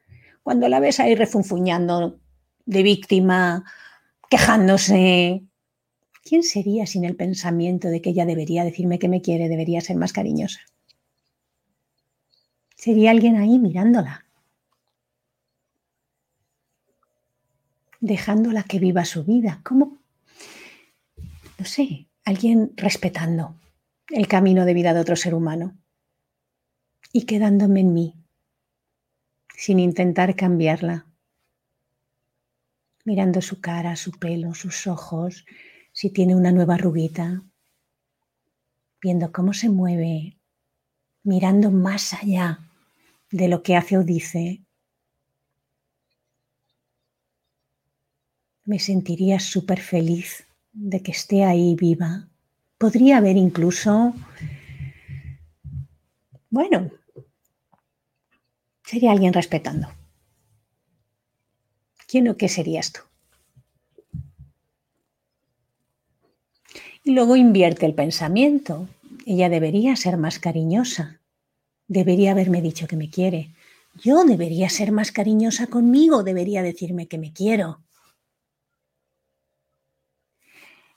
[0.42, 2.20] Cuando la ves ahí refunfuñando
[2.66, 3.64] de víctima,
[4.30, 5.44] quejándose,
[6.26, 9.96] ¿quién sería sin el pensamiento de que ella debería decirme que me quiere, debería ser
[9.96, 10.60] más cariñosa?
[12.76, 14.26] Sería alguien ahí mirándola,
[18.02, 19.62] dejándola que viva su vida.
[19.64, 20.00] ¿Cómo?
[21.58, 23.56] No sé, alguien respetando
[24.10, 25.78] el camino de vida de otro ser humano
[27.14, 28.14] y quedándome en mí,
[29.56, 31.06] sin intentar cambiarla,
[33.06, 35.46] mirando su cara, su pelo, sus ojos,
[35.96, 37.42] si tiene una nueva rubita,
[39.02, 40.38] viendo cómo se mueve,
[41.24, 42.60] mirando más allá
[43.32, 44.62] de lo que hace o dice,
[48.66, 52.28] me sentiría súper feliz de que esté ahí viva.
[52.78, 54.14] Podría haber incluso,
[56.50, 56.92] bueno,
[58.84, 59.88] sería alguien respetando.
[62.06, 63.00] ¿Quién o qué serías tú?
[67.08, 68.90] Luego invierte el pensamiento.
[69.28, 71.22] Ella debería ser más cariñosa.
[71.88, 73.54] Debería haberme dicho que me quiere.
[73.94, 77.84] Yo debería ser más cariñosa conmigo, debería decirme que me quiero.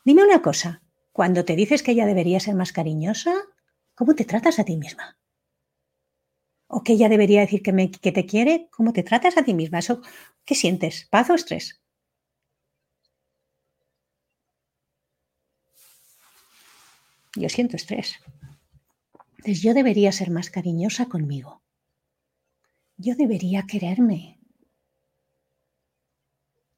[0.03, 0.81] Dime una cosa,
[1.13, 3.35] cuando te dices que ella debería ser más cariñosa,
[3.95, 5.19] ¿cómo te tratas a ti misma?
[6.69, 8.69] ¿O que ella debería decir que, me, que te quiere?
[8.71, 9.81] ¿Cómo te tratas a ti misma?
[9.81, 10.01] ¿Eso,
[10.47, 11.07] ¿Qué sientes?
[11.11, 11.83] ¿Paz o estrés?
[17.35, 18.17] Yo siento estrés.
[19.39, 21.63] Entonces yo debería ser más cariñosa conmigo.
[22.97, 24.39] Yo debería quererme.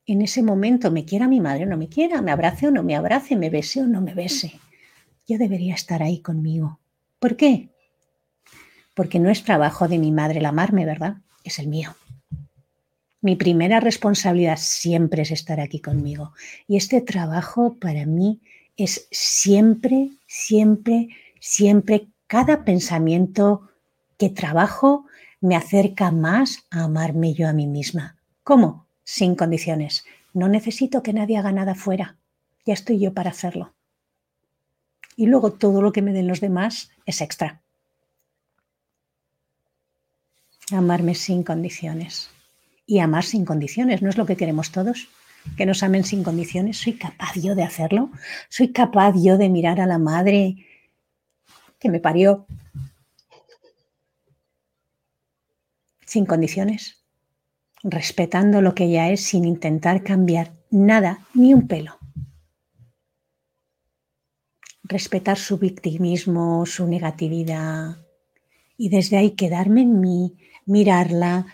[0.07, 2.83] En ese momento me quiera mi madre o no me quiera, me abrace o no
[2.83, 4.61] me abrace, me bese o no me bese.
[5.27, 6.81] Yo debería estar ahí conmigo.
[7.19, 7.71] ¿Por qué?
[8.95, 11.19] Porque no es trabajo de mi madre el amarme, ¿verdad?
[11.45, 11.95] Es el mío.
[13.23, 16.33] Mi primera responsabilidad siempre es estar aquí conmigo.
[16.67, 18.41] Y este trabajo para mí
[18.77, 21.09] es siempre, siempre,
[21.41, 23.69] siempre cada pensamiento
[24.17, 25.07] que trabajo
[25.41, 28.17] me acerca más a amarme yo a mí misma.
[28.45, 28.87] ¿Cómo?
[29.03, 30.05] Sin condiciones.
[30.33, 32.17] No necesito que nadie haga nada fuera.
[32.65, 33.75] Ya estoy yo para hacerlo.
[35.17, 37.61] Y luego todo lo que me den los demás es extra.
[40.71, 42.31] Amarme sin condiciones.
[42.87, 45.09] Y amar sin condiciones, ¿no es lo que queremos todos?
[45.57, 46.79] Que nos amen sin condiciones.
[46.79, 48.11] ¿Soy capaz yo de hacerlo?
[48.49, 50.67] ¿Soy capaz yo de mirar a la madre
[51.79, 52.47] que me parió
[56.11, 57.05] sin condiciones,
[57.85, 61.99] respetando lo que ella es sin intentar cambiar nada, ni un pelo.
[64.83, 67.99] Respetar su victimismo, su negatividad
[68.77, 70.37] y desde ahí quedarme en mí,
[70.67, 71.47] mirarla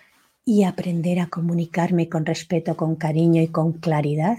[0.46, 4.38] y aprender a comunicarme con respeto, con cariño y con claridad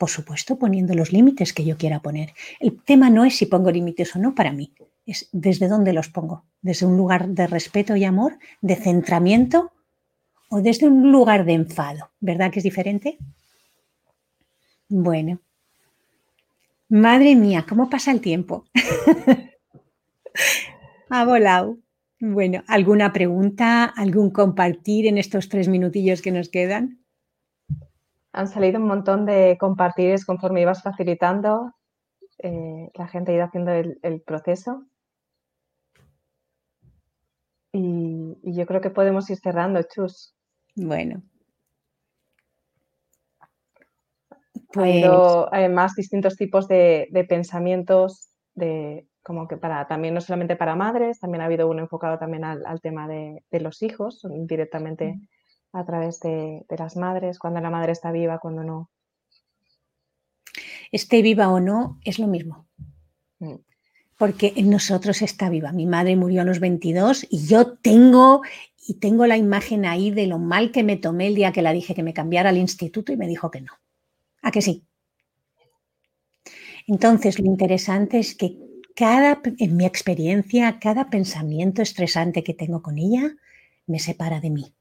[0.00, 2.32] por supuesto, poniendo los límites que yo quiera poner.
[2.58, 4.72] El tema no es si pongo límites o no para mí,
[5.04, 6.46] es desde dónde los pongo.
[6.62, 9.72] Desde un lugar de respeto y amor, de centramiento
[10.48, 12.12] o desde un lugar de enfado.
[12.18, 13.18] ¿Verdad que es diferente?
[14.88, 15.38] Bueno.
[16.88, 18.64] Madre mía, ¿cómo pasa el tiempo?
[21.10, 21.76] ha volado.
[22.20, 27.02] Bueno, ¿alguna pregunta, algún compartir en estos tres minutillos que nos quedan?
[28.32, 31.74] Han salido un montón de compartires conforme ibas facilitando,
[32.42, 34.86] eh, la gente ha ido haciendo el, proceso.
[37.72, 40.34] Y, yo creo que podemos ir cerrando, Chus.
[40.76, 41.22] Bueno.
[44.72, 45.04] Pues...
[45.50, 51.42] además distintos tipos de, pensamientos, de, como que para también no solamente para madres, también
[51.42, 55.20] ha habido uno enfocado también al, tema de, de, los hijos, directamente
[55.72, 58.90] a través de, las madres, cuando la madre está viva, cuando no.
[60.90, 62.66] Esté viva o no, es lo mismo.
[63.38, 63.56] Mm.
[64.18, 65.72] Porque en nosotros está viva.
[65.72, 68.42] Mi madre murió a los 22 y yo tengo
[68.86, 71.72] y tengo la imagen ahí de lo mal que me tomé el día que la
[71.72, 73.72] dije que me cambiara al instituto y me dijo que no.
[74.42, 74.84] ¿A que sí?
[76.86, 78.58] Entonces, lo interesante es que
[78.94, 83.36] cada, en mi experiencia, cada pensamiento estresante que tengo con ella
[83.86, 84.74] me separa de mí.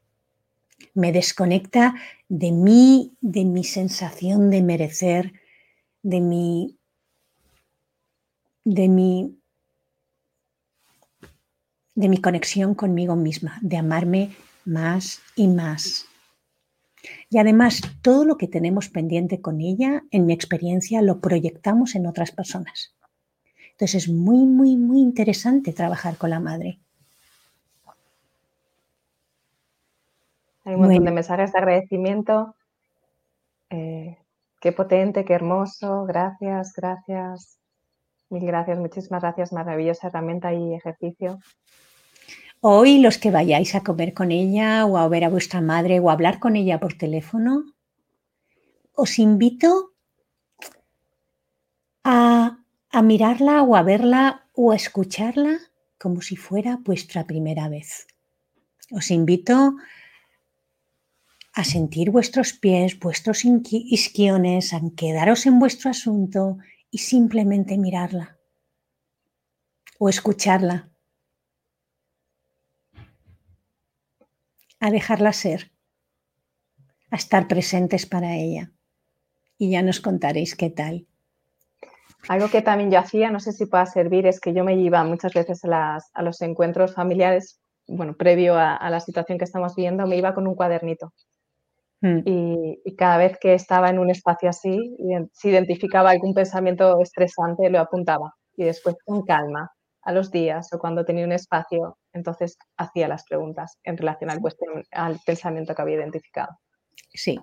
[0.94, 1.95] Me desconecta
[2.27, 5.34] de mí, de mi sensación de merecer,
[6.03, 6.77] de mi,
[8.64, 9.38] de mi,
[11.95, 16.06] de mi conexión conmigo misma, de amarme más y más.
[17.30, 22.07] Y además, todo lo que tenemos pendiente con ella, en mi experiencia, lo proyectamos en
[22.07, 22.94] otras personas.
[23.80, 26.80] Entonces es muy, muy, muy interesante trabajar con la madre.
[30.66, 32.56] Hay un montón de mensajes de agradecimiento.
[33.70, 34.18] Eh,
[34.60, 36.04] qué potente, qué hermoso.
[36.04, 37.58] Gracias, gracias.
[38.30, 39.54] Mil gracias, muchísimas gracias.
[39.54, 41.40] Maravillosa herramienta y ejercicio.
[42.60, 46.10] Hoy los que vayáis a comer con ella o a ver a vuestra madre o
[46.10, 47.64] a hablar con ella por teléfono,
[48.94, 49.94] os invito
[53.00, 55.58] a, mirarla o a verla o a escucharla
[55.98, 58.08] como si fuera vuestra primera vez.
[58.92, 59.76] Os invito
[61.54, 66.58] a sentir vuestros pies, vuestros isquiones, a quedaros en vuestro asunto
[66.92, 68.38] y simplemente mirarla
[69.98, 70.90] o escucharla.
[74.80, 75.72] a dejarla ser,
[77.12, 78.72] a estar presentes para ella.
[79.58, 81.09] Y ya nos contaréis qué tal.
[82.28, 85.04] Algo que también yo hacía, no sé si pueda servir, es que yo me iba
[85.04, 90.18] muchas veces a, los encuentros familiares, bueno, previo a, la situación que estamos viendo, me
[90.18, 91.14] iba con un cuadernito.
[92.02, 92.20] Hmm.
[92.26, 94.96] Y, y, cada vez que estaba en un espacio así,
[95.34, 98.34] si identificaba algún pensamiento estresante, lo apuntaba.
[98.56, 99.72] Y después, con calma,
[100.04, 104.40] a los días o cuando tenía un espacio, entonces hacía las preguntas en relación al,
[104.91, 106.58] al pensamiento que había identificado.
[107.14, 107.40] Sí.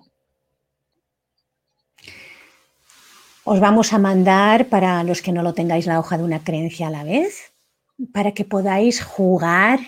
[3.49, 6.87] Os vamos a mandar, para los que no lo tengáis, la hoja de una creencia
[6.87, 7.53] a la vez,
[8.11, 9.79] para que podáis jugar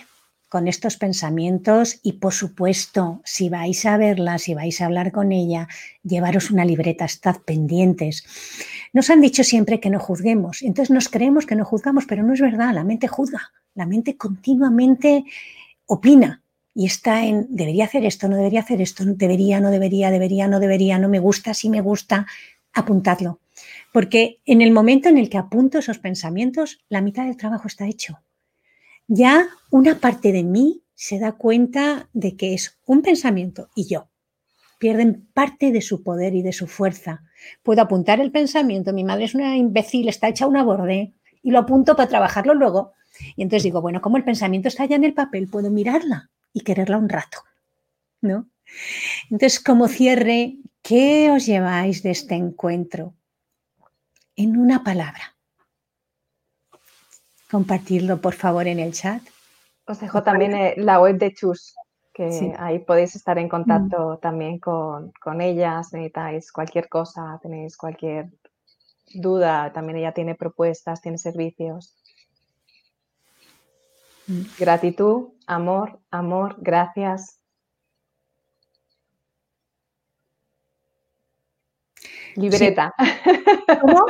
[0.48, 5.30] con estos pensamientos y por supuesto, si vais a verla, si vais a hablar con
[5.30, 5.68] ella,
[6.02, 8.24] llevaros una libreta, estad pendientes.
[8.94, 12.32] Nos han dicho siempre que no juzguemos, entonces nos creemos que no juzgamos, pero no
[12.32, 15.24] es verdad, la mente juzga, la mente continuamente
[15.84, 16.42] opina.
[16.72, 20.60] Y está en debería hacer esto, no debería hacer esto, debería, no debería, debería, no
[20.60, 22.26] debería, no me gusta, sí me gusta,
[22.72, 23.40] apuntadlo.
[23.92, 27.86] Porque en el momento en el que apunto esos pensamientos, la mitad del trabajo está
[27.86, 28.20] hecho
[29.12, 34.08] ya una parte de mí se da cuenta de que es un pensamiento y yo.
[34.78, 37.24] Pierden parte de su poder y de su fuerza.
[37.64, 41.12] Puedo apuntar el pensamiento, mi madre es una imbécil, está hecha una borde,
[41.42, 42.92] y lo apunto para trabajarlo luego.
[43.34, 46.60] Y entonces digo, bueno, como el pensamiento está ya en el papel, puedo mirarla y
[46.60, 47.38] quererla un rato,
[48.20, 48.48] ¿no?
[49.28, 53.14] Entonces, como cierre, ¿qué os lleváis de este encuentro?
[54.36, 55.34] En una palabra
[57.50, 59.22] compartirlo, por favor, en el chat.
[59.86, 61.74] Os dejo también eh, la web de Chus,
[62.14, 64.20] que ahí podéis estar en contacto mm.
[64.20, 68.30] también con, con ellas, necesitáis cualquier cosa, tenéis cualquier
[69.12, 71.96] duda, también ella tiene propuestas, tiene servicios.
[74.28, 74.42] Mm.
[74.58, 77.39] Gratitud, amor, amor, gracias.
[82.36, 82.94] Libreta.
[83.80, 84.06] ¿Cómo?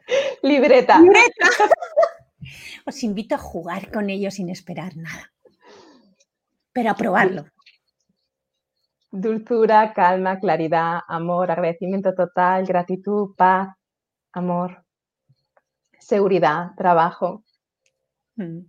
[0.42, 1.00] Libreta.
[1.00, 1.48] Libreta.
[2.86, 5.32] Os invito a jugar con ellos sin esperar nada,
[6.72, 7.44] pero a probarlo.
[9.12, 13.68] Dulzura, calma, claridad, amor, agradecimiento total, gratitud, paz,
[14.32, 14.84] amor,
[15.98, 17.44] seguridad, trabajo.
[18.36, 18.60] Mm.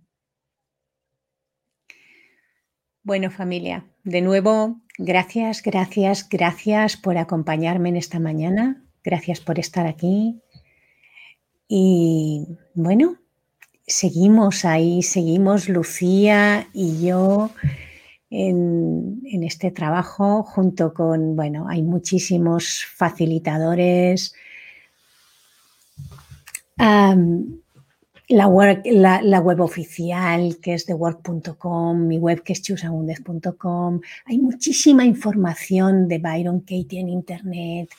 [3.04, 8.81] Bueno, familia, de nuevo, gracias, gracias, gracias por acompañarme en esta mañana.
[9.04, 10.40] Gracias por estar aquí.
[11.68, 13.16] Y bueno,
[13.86, 17.50] seguimos ahí, seguimos Lucía y yo
[18.30, 24.34] en, este trabajo junto con, bueno, hay muchísimos facilitadores.
[28.28, 34.00] la, web oficial que es thework.com, mi web que es chusagundez.com.
[34.26, 37.90] Hay muchísima información de Byron Katie en internet.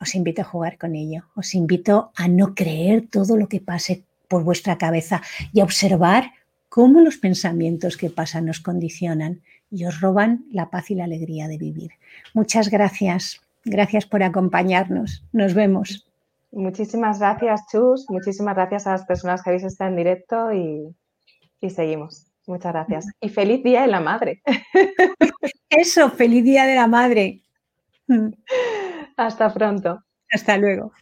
[0.00, 1.24] Os invito a jugar con ello.
[1.34, 5.22] Os invito a no creer todo lo que pase por vuestra cabeza
[5.52, 6.32] y observar
[6.68, 11.48] cómo los pensamientos que pasan nos condicionan y os roban la paz y la alegría
[11.48, 11.92] de vivir.
[12.34, 13.40] Muchas gracias.
[13.64, 15.24] Gracias por acompañarnos.
[15.32, 16.06] Nos vemos.
[16.52, 18.06] Muchísimas gracias, Chus.
[18.08, 20.94] Muchísimas gracias a las personas que habéis estado en directo y,
[21.60, 22.26] y seguimos.
[22.46, 23.06] Muchas gracias.
[23.20, 24.42] Y feliz Día de la Madre.
[25.68, 27.42] Eso, feliz Día de la Madre.
[29.18, 30.00] Hasta pronto.
[30.32, 30.92] Hasta luego.